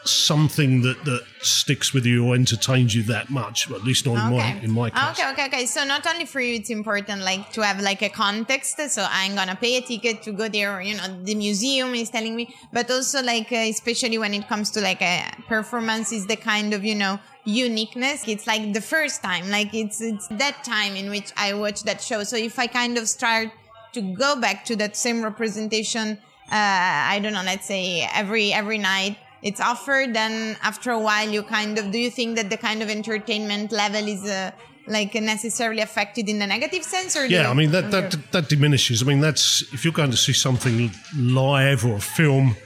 something 0.04 0.82
that, 0.82 1.04
that 1.04 1.23
sticks 1.40 1.92
with 1.92 2.04
you 2.04 2.26
or 2.26 2.35
entertains 2.35 2.94
you 2.94 3.02
that 3.04 3.30
much, 3.30 3.71
at 3.71 3.85
least 3.85 4.06
not 4.06 4.16
okay. 4.16 4.25
in 4.25 4.32
my 4.32 4.64
in 4.64 4.71
my 4.71 4.90
case. 4.90 5.21
Okay, 5.21 5.30
okay, 5.32 5.47
okay. 5.47 5.66
So 5.66 5.85
not 5.85 6.06
only 6.06 6.25
for 6.25 6.40
you, 6.40 6.54
it's 6.54 6.71
important 6.71 7.23
like 7.23 7.52
to 7.52 7.62
have 7.62 7.80
like 7.80 8.02
a 8.02 8.09
context. 8.09 8.80
So 8.90 9.06
I'm 9.09 9.35
gonna 9.35 9.56
pay 9.56 9.76
a 9.76 9.80
ticket 9.80 10.23
to 10.23 10.32
go 10.32 10.49
there. 10.49 10.80
You 10.80 10.97
know, 10.97 11.23
the 11.23 11.35
museum 11.35 11.94
is 11.94 12.11
telling 12.11 12.35
me, 12.35 12.54
but 12.73 12.90
also 12.90 13.23
like 13.23 13.52
uh, 13.52 13.56
especially 13.56 14.18
when 14.18 14.35
it 14.35 14.49
comes 14.49 14.71
to 14.73 14.80
like 14.80 15.02
a 15.02 15.25
performance, 15.49 16.12
is 16.12 16.26
the 16.26 16.37
kind 16.37 16.75
of 16.75 16.85
you 16.85 16.94
know 16.94 17.18
uniqueness. 17.44 18.26
It's 18.26 18.47
like 18.47 18.73
the 18.73 18.80
first 18.80 19.23
time, 19.23 19.50
like 19.50 19.73
it's 19.75 20.00
it's 20.00 20.26
that 20.28 20.64
time 20.64 20.97
in 20.97 21.11
which 21.11 21.32
I 21.37 21.54
watch 21.54 21.85
that 21.85 22.00
show. 22.00 22.25
So 22.25 22.37
if 22.37 22.59
I 22.59 22.66
kind 22.66 22.99
of 22.99 23.09
start 23.09 23.50
to 23.92 24.00
go 24.00 24.40
back 24.40 24.64
to 24.64 24.76
that 24.76 24.97
same 24.97 25.23
representation. 25.23 26.18
Uh, 26.50 27.14
I 27.14 27.18
don't 27.23 27.32
know, 27.32 27.42
let's 27.44 27.66
say 27.66 28.06
every 28.12 28.52
every 28.52 28.76
night 28.76 29.16
it's 29.42 29.61
offered 29.61 30.14
then 30.14 30.56
after 30.62 30.90
a 30.90 30.99
while 30.99 31.28
you 31.28 31.42
kind 31.42 31.78
of 31.78 31.90
do 31.90 31.98
you 31.98 32.11
think 32.11 32.37
that 32.37 32.48
the 32.50 32.57
kind 32.57 32.83
of 32.83 32.88
entertainment 32.88 33.72
level 33.72 34.07
is 34.07 34.24
uh, 34.24 34.50
like 34.87 35.14
necessarily 35.14 35.81
affected 35.81 36.28
in 36.28 36.38
the 36.38 36.46
negative 36.46 36.83
sense 36.83 37.16
or 37.16 37.26
yeah 37.26 37.50
i 37.50 37.55
mean 37.55 37.70
that, 37.70 37.90
that 37.90 38.16
that 38.33 38.48
diminishes. 38.48 39.02
I 39.02 39.07
mean 39.07 39.20
that's 39.20 39.62
if 39.72 39.85
you're 39.85 39.92
going 39.92 40.11
to 40.11 40.16
see 40.16 40.33
something 40.33 40.90
live 41.16 41.85
or 41.85 41.96
a 41.96 42.00
film 42.00 42.57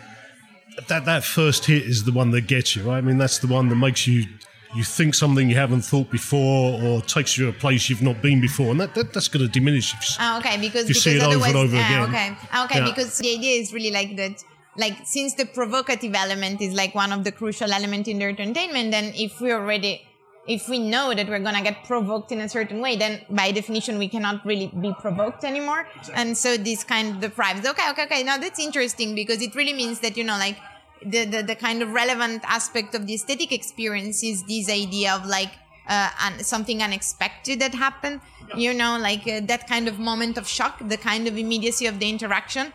that 0.88 1.04
that 1.04 1.24
first 1.24 1.66
hit 1.66 1.82
is 1.82 2.04
the 2.04 2.12
one 2.12 2.30
that 2.30 2.46
gets 2.46 2.76
you 2.76 2.82
right? 2.84 2.98
I 2.98 3.00
mean 3.00 3.18
that's 3.18 3.38
the 3.38 3.48
one 3.48 3.68
that 3.68 3.76
makes 3.76 4.06
you 4.06 4.26
you 4.74 4.84
think 4.84 5.14
something 5.14 5.48
you 5.48 5.56
haven't 5.56 5.82
thought 5.82 6.10
before 6.10 6.80
or 6.82 7.00
takes 7.00 7.38
you 7.38 7.46
to 7.46 7.50
a 7.50 7.52
place 7.52 7.88
you've 7.88 8.02
not 8.02 8.20
been 8.20 8.40
before 8.40 8.70
and 8.70 8.80
that, 8.80 8.94
that 8.94 9.12
that's 9.12 9.28
going 9.28 9.44
to 9.44 9.50
diminish 9.50 9.94
if 9.94 10.00
you, 10.02 10.16
oh, 10.20 10.38
okay 10.38 10.58
because, 10.58 10.82
you 10.82 10.88
because 10.88 11.02
see 11.02 11.16
it 11.16 11.22
over 11.22 11.46
and 11.46 11.56
over 11.56 11.76
uh, 11.76 11.80
again. 11.80 12.02
okay. 12.02 12.36
Okay 12.64 12.78
yeah. 12.78 12.84
because 12.84 13.18
the 13.18 13.34
idea 13.36 13.60
is 13.60 13.72
really 13.72 13.90
like 13.90 14.16
that 14.16 14.42
like 14.78 14.98
since 15.04 15.34
the 15.34 15.46
provocative 15.46 16.14
element 16.14 16.60
is 16.60 16.74
like 16.74 16.94
one 16.94 17.12
of 17.12 17.24
the 17.24 17.32
crucial 17.32 17.72
element 17.72 18.08
in 18.08 18.18
the 18.18 18.24
entertainment 18.24 18.90
then 18.90 19.12
if 19.14 19.40
we 19.40 19.52
already 19.52 20.02
if 20.46 20.68
we 20.68 20.78
know 20.78 21.12
that 21.12 21.28
we're 21.28 21.40
gonna 21.40 21.62
get 21.62 21.84
provoked 21.84 22.30
in 22.30 22.40
a 22.40 22.48
certain 22.48 22.80
way 22.80 22.96
then 22.96 23.20
by 23.30 23.50
definition 23.50 23.98
we 23.98 24.08
cannot 24.08 24.44
really 24.44 24.68
be 24.80 24.94
provoked 25.00 25.44
anymore. 25.44 25.86
Exactly. 25.96 26.14
and 26.14 26.38
so 26.38 26.56
this 26.56 26.84
kind 26.84 27.14
of 27.14 27.20
deprives 27.20 27.66
okay 27.66 27.90
okay 27.90 28.04
okay. 28.04 28.22
Now 28.22 28.38
that's 28.38 28.58
interesting 28.58 29.14
because 29.14 29.42
it 29.42 29.54
really 29.54 29.72
means 29.72 30.00
that 30.00 30.16
you 30.16 30.24
know 30.24 30.38
like 30.38 30.58
the, 31.04 31.24
the, 31.24 31.42
the 31.42 31.54
kind 31.54 31.82
of 31.82 31.90
relevant 31.92 32.42
aspect 32.46 32.94
of 32.94 33.06
the 33.06 33.14
aesthetic 33.14 33.52
experience 33.52 34.22
is 34.22 34.44
this 34.44 34.70
idea 34.70 35.14
of 35.14 35.26
like 35.26 35.50
uh, 35.88 36.10
something 36.38 36.82
unexpected 36.82 37.60
that 37.60 37.74
happened 37.74 38.20
you 38.56 38.72
know 38.72 38.98
like 38.98 39.26
uh, 39.28 39.40
that 39.44 39.68
kind 39.68 39.88
of 39.88 39.98
moment 39.98 40.36
of 40.36 40.48
shock 40.48 40.80
the 40.88 40.96
kind 40.96 41.28
of 41.28 41.36
immediacy 41.38 41.86
of 41.86 41.98
the 42.00 42.08
interaction 42.08 42.72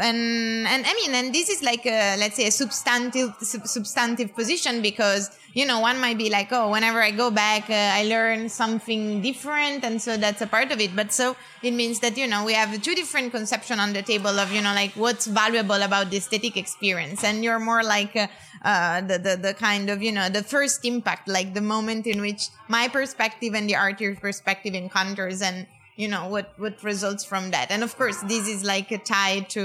and 0.00 0.66
and 0.66 0.84
I 0.86 0.94
mean, 0.94 1.14
and 1.14 1.34
this 1.34 1.48
is 1.48 1.62
like 1.62 1.86
a, 1.86 2.16
let's 2.16 2.36
say 2.36 2.46
a 2.46 2.50
substantive 2.50 3.34
sub- 3.40 3.66
substantive 3.66 4.34
position 4.34 4.82
because 4.82 5.30
you 5.54 5.66
know 5.66 5.80
one 5.80 6.00
might 6.00 6.18
be 6.18 6.30
like, 6.30 6.48
oh, 6.52 6.70
whenever 6.70 7.02
I 7.02 7.10
go 7.10 7.30
back, 7.30 7.68
uh, 7.70 7.74
I 7.74 8.04
learn 8.04 8.48
something 8.48 9.22
different, 9.22 9.84
and 9.84 10.00
so 10.00 10.16
that's 10.16 10.40
a 10.40 10.46
part 10.46 10.72
of 10.72 10.80
it. 10.80 10.96
But 10.96 11.12
so 11.12 11.36
it 11.62 11.72
means 11.72 12.00
that 12.00 12.16
you 12.16 12.26
know 12.26 12.44
we 12.44 12.54
have 12.54 12.80
two 12.82 12.94
different 12.94 13.32
conception 13.32 13.78
on 13.78 13.92
the 13.92 14.02
table 14.02 14.38
of 14.38 14.52
you 14.52 14.62
know 14.62 14.74
like 14.74 14.92
what's 14.92 15.26
valuable 15.26 15.80
about 15.82 16.10
the 16.10 16.16
aesthetic 16.16 16.56
experience, 16.56 17.22
and 17.22 17.44
you're 17.44 17.60
more 17.60 17.82
like 17.82 18.16
uh, 18.16 18.26
uh, 18.64 19.00
the, 19.02 19.18
the 19.18 19.36
the 19.36 19.54
kind 19.54 19.90
of 19.90 20.02
you 20.02 20.12
know 20.12 20.28
the 20.28 20.42
first 20.42 20.84
impact, 20.84 21.28
like 21.28 21.54
the 21.54 21.60
moment 21.60 22.06
in 22.06 22.20
which 22.20 22.48
my 22.68 22.88
perspective 22.88 23.54
and 23.54 23.68
the 23.68 23.76
artist's 23.76 24.20
perspective 24.20 24.74
encounters 24.74 25.42
and 25.42 25.66
you 26.02 26.08
know 26.08 26.24
what 26.34 26.46
what 26.64 26.82
results 26.82 27.24
from 27.24 27.50
that 27.54 27.70
and 27.70 27.82
of 27.82 27.96
course 28.00 28.18
this 28.32 28.44
is 28.54 28.60
like 28.64 28.90
a 28.98 28.98
tie 28.98 29.40
to 29.56 29.64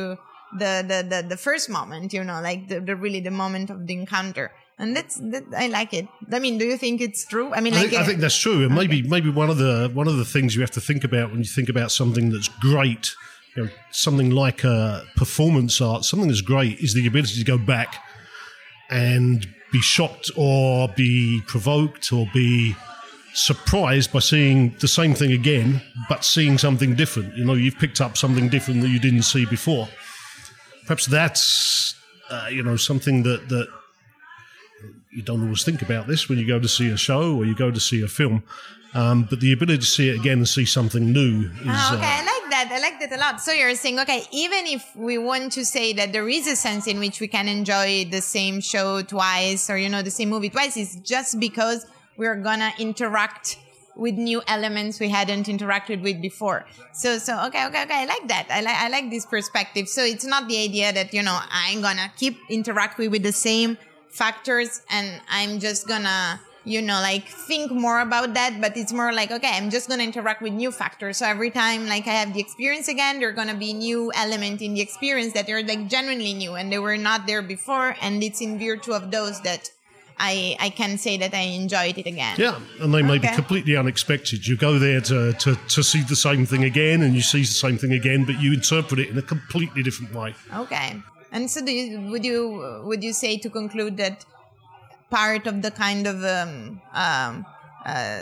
the 0.62 0.74
the 0.92 1.00
the, 1.12 1.20
the 1.34 1.40
first 1.48 1.70
moment 1.70 2.14
you 2.14 2.24
know 2.24 2.40
like 2.50 2.62
the, 2.70 2.80
the 2.80 2.96
really 2.96 3.22
the 3.30 3.36
moment 3.44 3.70
of 3.70 3.80
the 3.88 3.94
encounter 3.94 4.52
and 4.80 4.96
that's 4.96 5.16
that 5.16 5.44
I 5.58 5.68
like 5.68 5.94
it. 5.94 6.08
I 6.32 6.38
mean, 6.38 6.60
do 6.60 6.66
you 6.66 6.78
think 6.78 7.02
it's 7.02 7.26
true? 7.26 7.52
I 7.52 7.62
mean, 7.62 7.74
I, 7.74 7.78
like, 7.78 7.90
think, 7.90 8.02
I 8.02 8.06
think 8.06 8.20
that's 8.20 8.38
true. 8.38 8.64
And 8.64 8.72
okay. 8.78 8.88
maybe 8.88 9.08
maybe 9.08 9.30
one 9.30 9.50
of 9.50 9.58
the 9.58 9.90
one 9.94 10.08
of 10.08 10.18
the 10.18 10.26
things 10.26 10.56
you 10.56 10.62
have 10.62 10.72
to 10.72 10.82
think 10.82 11.04
about 11.04 11.32
when 11.32 11.40
you 11.40 11.46
think 11.46 11.70
about 11.70 11.92
something 11.92 12.30
that's 12.30 12.48
great, 12.48 13.16
you 13.56 13.64
know, 13.64 13.70
something 13.92 14.30
like 14.30 14.64
a 14.64 15.04
performance 15.16 15.82
art, 15.82 16.06
something 16.06 16.28
that's 16.28 16.42
great 16.42 16.80
is 16.80 16.94
the 16.94 17.08
ability 17.08 17.40
to 17.40 17.44
go 17.44 17.58
back 17.58 18.04
and 18.90 19.48
be 19.72 19.82
shocked 19.82 20.30
or 20.36 20.90
be 20.90 21.42
provoked 21.48 22.14
or 22.14 22.28
be 22.32 22.76
surprised 23.38 24.12
by 24.12 24.20
seeing 24.20 24.76
the 24.80 24.88
same 24.88 25.14
thing 25.14 25.32
again, 25.32 25.82
but 26.10 26.26
seeing 26.26 26.58
something 26.58 26.96
different. 26.96 27.38
You 27.38 27.46
know, 27.46 27.54
you've 27.54 27.78
picked 27.78 28.02
up 28.02 28.18
something 28.18 28.50
different 28.50 28.82
that 28.82 28.90
you 28.90 29.00
didn't 29.00 29.24
see 29.24 29.46
before. 29.46 29.88
Perhaps 30.86 31.06
that's, 31.06 31.96
uh, 32.30 32.48
you 32.50 32.64
know, 32.64 32.78
something 32.78 33.24
that, 33.24 33.48
that 33.50 33.68
you 35.12 35.22
don't 35.22 35.44
always 35.44 35.64
think 35.64 35.82
about 35.84 36.08
this 36.08 36.28
when 36.28 36.40
you 36.40 36.48
go 36.48 36.60
to 36.60 36.68
see 36.68 36.90
a 36.90 36.98
show 36.98 37.36
or 37.36 37.46
you 37.46 37.56
go 37.56 37.70
to 37.70 37.80
see 37.80 38.02
a 38.02 38.08
film. 38.08 38.42
Um, 38.96 39.28
but 39.30 39.40
the 39.40 39.52
ability 39.52 39.80
to 39.80 39.86
see 39.86 40.10
it 40.10 40.20
again 40.20 40.40
and 40.40 40.48
see 40.48 40.66
something 40.66 41.12
new 41.12 41.42
is. 41.42 41.68
Oh, 41.68 41.96
okay, 41.96 42.06
uh, 42.06 42.22
I 42.22 42.26
like 42.26 42.50
that. 42.50 42.70
I 42.72 42.80
like 42.80 43.00
that 43.02 43.12
a 43.16 43.20
lot. 43.20 43.40
So 43.40 43.52
you're 43.52 43.76
saying, 43.76 44.00
okay, 44.00 44.24
even 44.32 44.66
if 44.66 44.96
we 44.96 45.20
want 45.20 45.52
to 45.52 45.66
say 45.66 45.94
that 45.94 46.12
there 46.12 46.28
is 46.28 46.48
a 46.48 46.56
sense 46.56 46.88
in 46.88 46.98
which 46.98 47.20
we 47.20 47.28
can 47.28 47.48
enjoy 47.48 48.06
the 48.06 48.22
same 48.22 48.62
show 48.62 49.04
twice 49.04 49.70
or, 49.70 49.78
you 49.78 49.90
know, 49.90 50.02
the 50.02 50.10
same 50.10 50.30
movie 50.30 50.50
twice, 50.50 50.76
it's 50.76 50.96
just 50.96 51.40
because 51.40 51.86
we're 52.18 52.36
gonna 52.36 52.74
interact 52.80 53.58
with 53.98 54.16
new 54.16 54.42
elements 54.48 55.00
we 55.00 55.10
hadn't 55.10 55.48
interacted 55.48 56.02
with 56.02 56.22
before. 56.22 56.66
So, 56.94 57.18
so 57.18 57.46
okay, 57.48 57.66
okay, 57.68 57.84
okay. 57.84 57.96
I 57.96 58.06
like 58.06 58.28
that. 58.28 58.48
I 58.50 58.62
like, 58.62 58.76
I 58.76 58.90
like 58.90 59.10
this 59.10 59.26
perspective. 59.26 59.90
So 59.90 60.04
it's 60.04 60.26
not 60.26 60.48
the 60.48 60.64
idea 60.64 60.94
that 60.94 61.14
you 61.14 61.24
know 61.24 61.40
I'm 61.50 61.82
gonna 61.82 62.12
keep 62.18 62.38
interacting 62.50 63.12
with 63.12 63.24
the 63.24 63.32
same 63.32 63.78
factors 64.10 64.82
and 64.90 65.22
I'm 65.30 65.60
just 65.60 65.88
gonna 65.88 66.40
you 66.64 66.82
know 66.82 67.00
like 67.02 67.28
think 67.28 67.72
more 67.72 68.02
about 68.02 68.34
that. 68.36 68.62
But 68.62 68.78
it's 68.78 68.94
more 68.94 69.12
like 69.12 69.32
okay, 69.32 69.52
I'm 69.54 69.70
just 69.70 69.90
gonna 69.90 70.04
interact 70.04 70.42
with 70.42 70.54
new 70.54 70.72
factors. 70.72 71.18
So 71.18 71.26
every 71.26 71.50
time 71.50 71.88
like 71.88 72.08
I 72.08 72.14
have 72.14 72.34
the 72.34 72.40
experience 72.40 72.88
again, 72.88 73.20
there're 73.20 73.34
gonna 73.34 73.56
be 73.56 73.74
new 73.74 74.12
element 74.16 74.62
in 74.62 74.76
the 74.76 74.82
experience 74.82 75.34
that 75.34 75.50
are 75.50 75.64
like 75.64 75.88
genuinely 75.88 76.34
new 76.34 76.54
and 76.54 76.72
they 76.72 76.80
were 76.80 76.98
not 76.98 77.26
there 77.26 77.42
before. 77.42 77.96
And 78.02 78.24
it's 78.24 78.42
in 78.42 78.60
virtue 78.60 78.94
of 78.94 79.10
those 79.10 79.42
that 79.42 79.72
I, 80.20 80.56
I 80.60 80.70
can 80.70 80.98
say 80.98 81.18
that 81.18 81.34
I 81.34 81.42
enjoyed 81.42 81.98
it 81.98 82.08
again. 82.08 82.36
Yeah, 82.38 82.60
and 82.82 82.94
they 82.94 83.02
may 83.04 83.18
Okay. 83.18 83.30
be 83.30 83.36
completely 83.36 83.76
unexpected. 83.78 84.48
You 84.48 84.58
go 84.58 84.80
there 84.80 85.02
to, 85.02 85.34
to, 85.34 85.56
to 85.56 85.84
see 85.84 86.02
the 86.02 86.16
same 86.16 86.46
thing 86.46 86.64
again, 86.64 87.02
and 87.04 87.14
you 87.14 87.22
see 87.22 87.42
the 87.42 87.46
same 87.46 87.78
thing 87.78 87.94
again, 87.94 88.26
but 88.26 88.42
you 88.42 88.54
interpret 88.54 89.00
it 89.00 89.10
in 89.10 89.18
a 89.18 89.22
completely 89.22 89.84
different 89.84 90.14
way. 90.14 90.34
Okay. 90.56 91.02
And 91.32 91.50
so, 91.52 91.64
do 91.64 91.72
you, 91.72 92.02
would 92.10 92.26
you 92.26 92.82
would 92.86 93.04
you 93.04 93.14
say 93.14 93.38
to 93.38 93.50
conclude 93.50 93.98
that 93.98 94.26
part 95.10 95.46
of 95.46 95.62
the 95.62 95.72
kind 95.72 96.08
of 96.08 96.24
um, 96.24 96.82
um, 96.94 97.46
uh, 97.86 98.22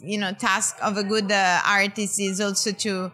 you 0.00 0.18
know 0.18 0.32
task 0.32 0.76
of 0.82 0.96
a 0.96 1.04
good 1.04 1.30
uh, 1.30 1.60
artist 1.64 2.18
is 2.18 2.40
also 2.40 2.72
to 2.72 3.12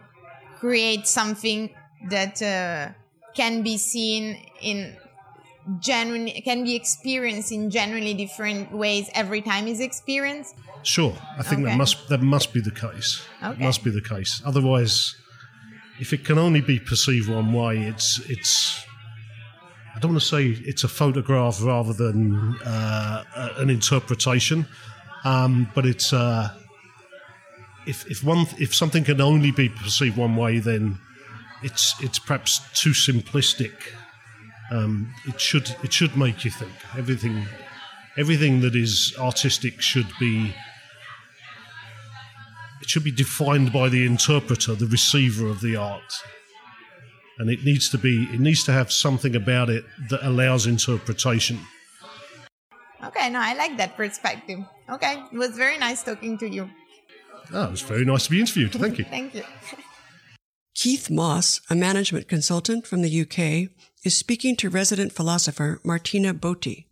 create 0.59 1.07
something 1.07 1.69
that 2.09 2.41
uh, 2.41 2.89
can 3.35 3.63
be 3.63 3.77
seen 3.77 4.37
in 4.61 4.95
genuine 5.79 6.27
can 6.43 6.63
be 6.63 6.75
experienced 6.75 7.51
in 7.51 7.69
genuinely 7.69 8.13
different 8.13 8.71
ways 8.71 9.09
every 9.13 9.41
time 9.41 9.67
is 9.67 9.79
experienced 9.79 10.55
Sure, 10.83 11.15
I 11.39 11.43
think 11.43 11.63
that 11.63 11.77
must 11.77 12.09
that 12.09 12.21
must 12.21 12.53
be 12.53 12.59
the 12.59 12.71
case. 12.71 13.25
Okay. 13.41 13.53
It 13.53 13.59
must 13.59 13.83
be 13.83 13.89
the 13.89 14.01
case. 14.01 14.41
Otherwise, 14.45 15.15
if 15.99 16.11
it 16.11 16.25
can 16.25 16.37
only 16.37 16.61
be 16.61 16.79
perceived 16.79 17.29
one 17.29 17.53
way, 17.53 17.83
it's 17.83 18.19
it's. 18.29 18.85
I 19.95 19.99
don't 19.99 20.11
want 20.11 20.21
to 20.21 20.27
say 20.27 20.47
it's 20.47 20.83
a 20.83 20.87
photograph 20.87 21.61
rather 21.63 21.93
than 21.93 22.57
uh, 22.65 23.23
an 23.57 23.69
interpretation, 23.69 24.67
um, 25.23 25.69
but 25.73 25.85
it's. 25.85 26.11
Uh, 26.11 26.49
if 27.85 28.09
if 28.09 28.23
one 28.23 28.45
if 28.59 28.75
something 28.75 29.03
can 29.03 29.21
only 29.21 29.51
be 29.51 29.69
perceived 29.69 30.17
one 30.17 30.35
way, 30.35 30.59
then 30.59 30.97
it's 31.61 31.95
it's 32.01 32.19
perhaps 32.19 32.59
too 32.73 32.91
simplistic. 32.91 33.71
Um, 34.71 35.13
it 35.27 35.39
should 35.39 35.75
it 35.83 35.93
should 35.93 36.15
make 36.17 36.43
you 36.45 36.51
think. 36.51 36.71
Everything 36.97 37.45
everything 38.17 38.61
that 38.61 38.75
is 38.75 39.13
artistic 39.19 39.81
should 39.81 40.07
be 40.19 40.53
it 42.81 42.89
should 42.89 43.03
be 43.03 43.11
defined 43.11 43.71
by 43.71 43.89
the 43.89 44.05
interpreter, 44.05 44.75
the 44.75 44.87
receiver 44.87 45.47
of 45.47 45.61
the 45.61 45.75
art. 45.75 46.13
And 47.39 47.49
it 47.49 47.63
needs 47.63 47.89
to 47.89 47.97
be 47.97 48.27
it 48.33 48.39
needs 48.39 48.63
to 48.65 48.71
have 48.71 48.91
something 48.91 49.35
about 49.35 49.69
it 49.69 49.83
that 50.09 50.23
allows 50.25 50.67
interpretation. 50.67 51.59
okay 53.03 53.29
no 53.29 53.39
i 53.39 53.53
like 53.53 53.75
that 53.77 53.97
perspective 53.97 54.59
okay 54.89 55.15
it 55.33 55.37
was 55.37 55.57
very 55.57 55.77
nice 55.77 56.03
talking 56.03 56.37
to 56.37 56.47
you 56.47 56.69
Oh, 57.51 57.65
it 57.65 57.71
was 57.71 57.81
very 57.81 58.05
nice 58.05 58.23
to 58.25 58.31
be 58.31 58.39
interviewed. 58.39 58.71
Thank 58.71 58.97
you. 58.97 59.03
thank 59.09 59.35
you 59.35 59.43
Keith 60.75 61.09
Moss, 61.09 61.61
a 61.69 61.75
management 61.75 62.27
consultant 62.27 62.87
from 62.87 63.01
the 63.01 63.21
UK, 63.21 63.69
is 64.03 64.17
speaking 64.17 64.55
to 64.57 64.69
resident 64.69 65.13
philosopher 65.13 65.79
Martina 65.83 66.33
Botti. 66.33 66.85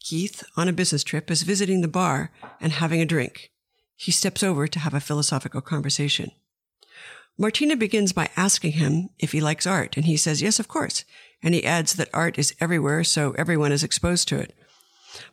Keith, 0.00 0.42
on 0.56 0.68
a 0.68 0.72
business 0.72 1.04
trip, 1.04 1.30
is 1.30 1.42
visiting 1.42 1.80
the 1.80 1.88
bar 1.88 2.30
and 2.60 2.72
having 2.72 3.00
a 3.00 3.06
drink. 3.06 3.50
He 3.96 4.10
steps 4.10 4.42
over 4.42 4.66
to 4.66 4.78
have 4.78 4.94
a 4.94 5.00
philosophical 5.00 5.60
conversation. 5.60 6.32
Martina 7.36 7.76
begins 7.76 8.12
by 8.12 8.28
asking 8.36 8.72
him 8.72 9.10
if 9.18 9.32
he 9.32 9.40
likes 9.40 9.66
art, 9.66 9.96
and 9.96 10.06
he 10.06 10.16
says 10.16 10.42
yes, 10.42 10.60
of 10.60 10.68
course. 10.68 11.04
And 11.42 11.54
he 11.54 11.64
adds 11.64 11.94
that 11.94 12.10
art 12.14 12.38
is 12.38 12.54
everywhere, 12.60 13.04
so 13.04 13.32
everyone 13.32 13.72
is 13.72 13.82
exposed 13.82 14.28
to 14.28 14.38
it. 14.38 14.54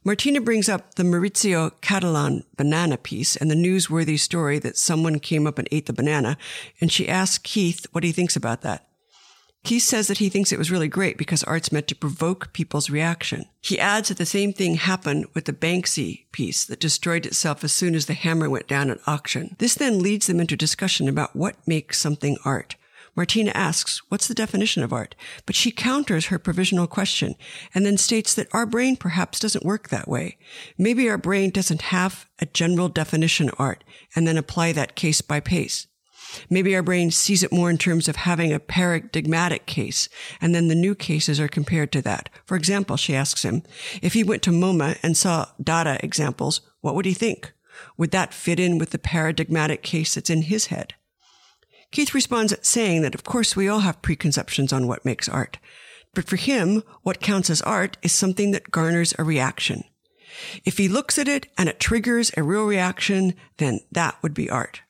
Martina 0.04 0.42
brings 0.42 0.70
up 0.70 0.96
the 0.96 1.04
Maurizio 1.04 1.72
Cattelan 1.82 2.44
banana 2.56 2.98
piece 2.98 3.36
and 3.36 3.50
the 3.50 3.56
newsworthy 3.56 4.20
story 4.20 4.60
that 4.60 4.78
someone 4.78 5.20
came 5.20 5.48
up 5.48 5.58
and 5.58 5.68
ate 5.72 5.86
the 5.86 5.94
banana, 5.94 6.38
and 6.80 6.92
she 6.92 7.08
asks 7.08 7.38
Keith 7.40 7.86
what 7.92 8.04
he 8.04 8.12
thinks 8.12 8.36
about 8.36 8.62
that. 8.62 8.88
Keith 9.64 9.84
says 9.84 10.08
that 10.08 10.18
he 10.18 10.30
thinks 10.30 10.52
it 10.52 10.58
was 10.58 10.72
really 10.72 10.88
great 10.88 11.18
because 11.18 11.44
art's 11.44 11.72
meant 11.72 11.88
to 11.88 11.96
provoke 11.96 12.52
people's 12.52 12.90
reaction. 12.90 13.46
He 13.62 13.80
adds 13.80 14.10
that 14.10 14.18
the 14.18 14.26
same 14.26 14.54
thing 14.54 14.76
happened 14.76 15.28
with 15.36 15.46
the 15.46 15.54
Banksy 15.54 16.26
piece 16.32 16.66
that 16.66 16.80
destroyed 16.80 17.28
itself 17.28 17.64
as 17.64 17.72
soon 17.72 17.94
as 17.94 18.08
the 18.08 18.14
hammer 18.14 18.50
went 18.50 18.68
down 18.68 18.90
at 18.90 19.00
auction. 19.06 19.56
This 19.60 19.76
then 19.76 20.00
leads 20.00 20.28
them 20.28 20.40
into 20.40 20.56
discussion 20.58 21.08
about 21.08 21.36
what 21.36 21.68
makes 21.68 22.00
something 22.00 22.38
art. 22.44 22.76
Martina 23.16 23.52
asks, 23.54 24.02
what's 24.10 24.28
the 24.28 24.34
definition 24.34 24.84
of 24.84 24.94
art? 24.94 25.16
But 25.46 25.56
she 25.56 25.70
counters 25.70 26.28
her 26.28 26.40
provisional 26.40 26.88
question 26.88 27.36
and 27.76 27.86
then 27.86 27.98
states 27.98 28.34
that 28.34 28.48
our 28.54 28.66
brain 28.66 28.96
perhaps 28.96 29.40
doesn't 29.40 29.66
work 29.66 29.90
that 29.90 30.08
way. 30.08 30.38
Maybe 30.78 31.10
our 31.10 31.18
brain 31.18 31.50
doesn't 31.50 31.82
have 31.84 32.26
a 32.40 32.46
general 32.46 32.88
definition 32.88 33.50
of 33.50 33.56
art 33.60 33.84
and 34.16 34.26
then 34.26 34.38
apply 34.38 34.72
that 34.72 34.96
case 34.96 35.22
by 35.22 35.42
case. 35.42 35.88
Maybe 36.50 36.76
our 36.76 36.84
brain 36.84 37.12
sees 37.12 37.44
it 37.44 37.52
more 37.52 37.70
in 37.70 37.78
terms 37.78 38.08
of 38.08 38.18
having 38.18 38.54
a 38.54 38.60
paradigmatic 38.60 39.66
case, 39.66 40.10
and 40.40 40.54
then 40.54 40.68
the 40.68 40.76
new 40.76 40.96
cases 40.96 41.40
are 41.40 41.48
compared 41.48 41.92
to 41.94 42.02
that. 42.04 42.30
For 42.46 42.56
example, 42.56 42.98
she 42.98 43.16
asks 43.16 43.44
him, 43.44 43.64
if 44.02 44.14
he 44.14 44.24
went 44.24 44.42
to 44.44 44.52
MoMA 44.52 44.98
and 45.04 45.18
saw 45.18 45.48
Dada 45.62 46.00
examples, 46.04 46.62
what 46.82 46.96
would 46.96 47.06
he 47.06 47.14
think? 47.14 47.54
Would 47.98 48.12
that 48.12 48.34
fit 48.34 48.60
in 48.60 48.78
with 48.78 48.92
the 48.92 49.00
paradigmatic 49.00 49.82
case 49.84 50.16
that's 50.16 50.30
in 50.30 50.44
his 50.44 50.68
head? 50.68 50.94
Keith 51.92 52.14
responds 52.14 52.56
saying 52.62 53.02
that 53.02 53.16
of 53.16 53.24
course 53.24 53.56
we 53.56 53.68
all 53.68 53.80
have 53.80 54.02
preconceptions 54.02 54.72
on 54.72 54.88
what 54.88 55.06
makes 55.06 55.28
art. 55.28 55.58
But 56.14 56.26
for 56.26 56.38
him, 56.38 56.84
what 57.04 57.22
counts 57.22 57.50
as 57.50 57.62
art 57.62 57.98
is 58.02 58.12
something 58.12 58.52
that 58.52 58.72
garners 58.72 59.14
a 59.18 59.24
reaction. 59.24 59.84
If 60.64 60.78
he 60.78 60.88
looks 60.88 61.18
at 61.18 61.28
it 61.28 61.48
and 61.58 61.68
it 61.68 61.80
triggers 61.80 62.32
a 62.36 62.44
real 62.44 62.66
reaction, 62.66 63.34
then 63.58 63.82
that 63.92 64.18
would 64.22 64.34
be 64.34 64.50
art. 64.50 64.82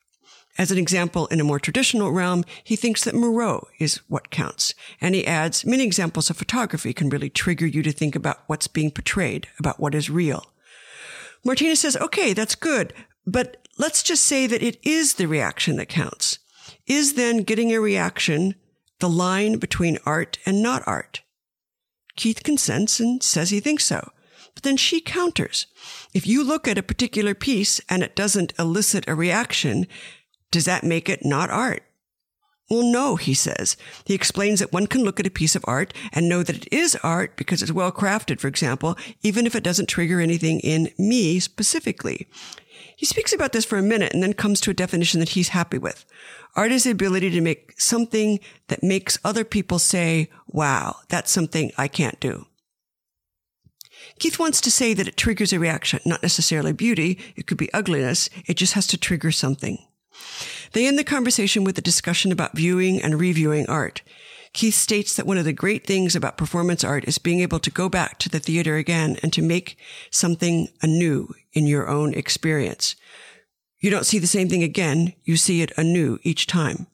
As 0.58 0.70
an 0.70 0.78
example, 0.78 1.26
in 1.28 1.40
a 1.40 1.44
more 1.44 1.58
traditional 1.58 2.12
realm, 2.12 2.44
he 2.62 2.76
thinks 2.76 3.04
that 3.04 3.14
Moreau 3.14 3.68
is 3.78 4.00
what 4.08 4.30
counts. 4.30 4.74
And 5.00 5.14
he 5.14 5.26
adds, 5.26 5.64
many 5.64 5.84
examples 5.84 6.28
of 6.28 6.36
photography 6.36 6.92
can 6.92 7.08
really 7.08 7.30
trigger 7.30 7.66
you 7.66 7.82
to 7.82 7.92
think 7.92 8.14
about 8.14 8.40
what's 8.46 8.66
being 8.66 8.90
portrayed, 8.90 9.48
about 9.58 9.80
what 9.80 9.94
is 9.94 10.10
real. 10.10 10.46
Martina 11.44 11.74
says, 11.74 11.96
okay, 11.96 12.34
that's 12.34 12.54
good, 12.54 12.92
but 13.26 13.66
let's 13.78 14.02
just 14.02 14.24
say 14.24 14.46
that 14.46 14.62
it 14.62 14.78
is 14.82 15.14
the 15.14 15.26
reaction 15.26 15.76
that 15.76 15.88
counts. 15.88 16.38
Is 16.86 17.14
then 17.14 17.38
getting 17.38 17.72
a 17.72 17.80
reaction 17.80 18.54
the 19.00 19.08
line 19.08 19.58
between 19.58 19.98
art 20.04 20.38
and 20.44 20.62
not 20.62 20.82
art? 20.86 21.22
Keith 22.14 22.42
consents 22.42 23.00
and 23.00 23.22
says 23.22 23.50
he 23.50 23.60
thinks 23.60 23.84
so. 23.84 24.10
But 24.54 24.64
then 24.64 24.76
she 24.76 25.00
counters. 25.00 25.66
If 26.12 26.26
you 26.26 26.44
look 26.44 26.68
at 26.68 26.76
a 26.76 26.82
particular 26.82 27.34
piece 27.34 27.80
and 27.88 28.02
it 28.02 28.14
doesn't 28.14 28.52
elicit 28.58 29.08
a 29.08 29.14
reaction, 29.14 29.86
does 30.52 30.66
that 30.66 30.84
make 30.84 31.08
it 31.08 31.24
not 31.24 31.50
art? 31.50 31.82
Well, 32.70 32.84
no, 32.84 33.16
he 33.16 33.34
says. 33.34 33.76
He 34.04 34.14
explains 34.14 34.60
that 34.60 34.72
one 34.72 34.86
can 34.86 35.02
look 35.02 35.20
at 35.20 35.26
a 35.26 35.30
piece 35.30 35.54
of 35.56 35.64
art 35.66 35.92
and 36.12 36.28
know 36.28 36.42
that 36.42 36.56
it 36.56 36.72
is 36.72 36.96
art 37.02 37.36
because 37.36 37.60
it's 37.60 37.72
well 37.72 37.92
crafted, 37.92 38.40
for 38.40 38.48
example, 38.48 38.96
even 39.22 39.46
if 39.46 39.54
it 39.54 39.64
doesn't 39.64 39.88
trigger 39.88 40.20
anything 40.20 40.60
in 40.60 40.90
me 40.98 41.38
specifically. 41.38 42.28
He 42.96 43.04
speaks 43.04 43.32
about 43.32 43.52
this 43.52 43.64
for 43.64 43.78
a 43.78 43.82
minute 43.82 44.14
and 44.14 44.22
then 44.22 44.32
comes 44.32 44.60
to 44.60 44.70
a 44.70 44.74
definition 44.74 45.20
that 45.20 45.30
he's 45.30 45.48
happy 45.48 45.76
with. 45.76 46.06
Art 46.54 46.72
is 46.72 46.84
the 46.84 46.92
ability 46.92 47.30
to 47.30 47.40
make 47.40 47.78
something 47.78 48.38
that 48.68 48.82
makes 48.82 49.18
other 49.24 49.44
people 49.44 49.78
say, 49.78 50.30
wow, 50.46 50.96
that's 51.08 51.30
something 51.30 51.72
I 51.76 51.88
can't 51.88 52.20
do. 52.20 52.46
Keith 54.18 54.38
wants 54.38 54.60
to 54.60 54.70
say 54.70 54.94
that 54.94 55.08
it 55.08 55.16
triggers 55.16 55.52
a 55.52 55.58
reaction, 55.58 56.00
not 56.06 56.22
necessarily 56.22 56.72
beauty. 56.72 57.18
It 57.36 57.46
could 57.46 57.58
be 57.58 57.72
ugliness. 57.74 58.30
It 58.46 58.56
just 58.56 58.74
has 58.74 58.86
to 58.88 58.96
trigger 58.96 59.30
something. 59.30 59.78
They 60.72 60.86
end 60.86 60.98
the 60.98 61.04
conversation 61.04 61.64
with 61.64 61.78
a 61.78 61.82
discussion 61.82 62.32
about 62.32 62.56
viewing 62.56 63.00
and 63.02 63.20
reviewing 63.20 63.68
art. 63.68 64.02
Keith 64.52 64.74
states 64.74 65.16
that 65.16 65.26
one 65.26 65.38
of 65.38 65.44
the 65.44 65.52
great 65.52 65.86
things 65.86 66.14
about 66.14 66.36
performance 66.36 66.84
art 66.84 67.04
is 67.08 67.18
being 67.18 67.40
able 67.40 67.58
to 67.58 67.70
go 67.70 67.88
back 67.88 68.18
to 68.18 68.28
the 68.28 68.38
theater 68.38 68.76
again 68.76 69.16
and 69.22 69.32
to 69.32 69.40
make 69.40 69.78
something 70.10 70.68
anew 70.82 71.34
in 71.52 71.66
your 71.66 71.88
own 71.88 72.12
experience. 72.12 72.94
You 73.80 73.90
don't 73.90 74.06
see 74.06 74.18
the 74.18 74.26
same 74.26 74.48
thing 74.48 74.62
again. 74.62 75.14
You 75.24 75.36
see 75.36 75.62
it 75.62 75.72
anew 75.76 76.18
each 76.22 76.46
time. 76.46 76.86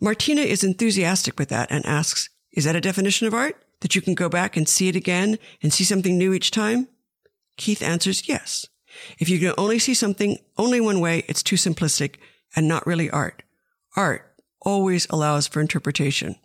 Martina 0.00 0.40
is 0.40 0.64
enthusiastic 0.64 1.38
with 1.38 1.50
that 1.50 1.70
and 1.70 1.84
asks, 1.84 2.30
is 2.52 2.64
that 2.64 2.76
a 2.76 2.80
definition 2.80 3.26
of 3.26 3.34
art? 3.34 3.62
That 3.80 3.94
you 3.94 4.00
can 4.00 4.14
go 4.14 4.30
back 4.30 4.56
and 4.56 4.66
see 4.66 4.88
it 4.88 4.96
again 4.96 5.38
and 5.62 5.72
see 5.72 5.84
something 5.84 6.16
new 6.16 6.32
each 6.32 6.50
time? 6.50 6.88
Keith 7.58 7.82
answers 7.82 8.28
yes. 8.28 8.66
If 9.18 9.28
you 9.28 9.38
can 9.38 9.52
only 9.58 9.78
see 9.78 9.92
something 9.92 10.38
only 10.56 10.80
one 10.80 11.00
way, 11.00 11.24
it's 11.28 11.42
too 11.42 11.56
simplistic 11.56 12.16
and 12.54 12.68
not 12.68 12.86
really 12.86 13.10
art. 13.10 13.42
Art 13.96 14.34
always 14.60 15.06
allows 15.10 15.46
for 15.48 15.60
interpretation. 15.60 16.36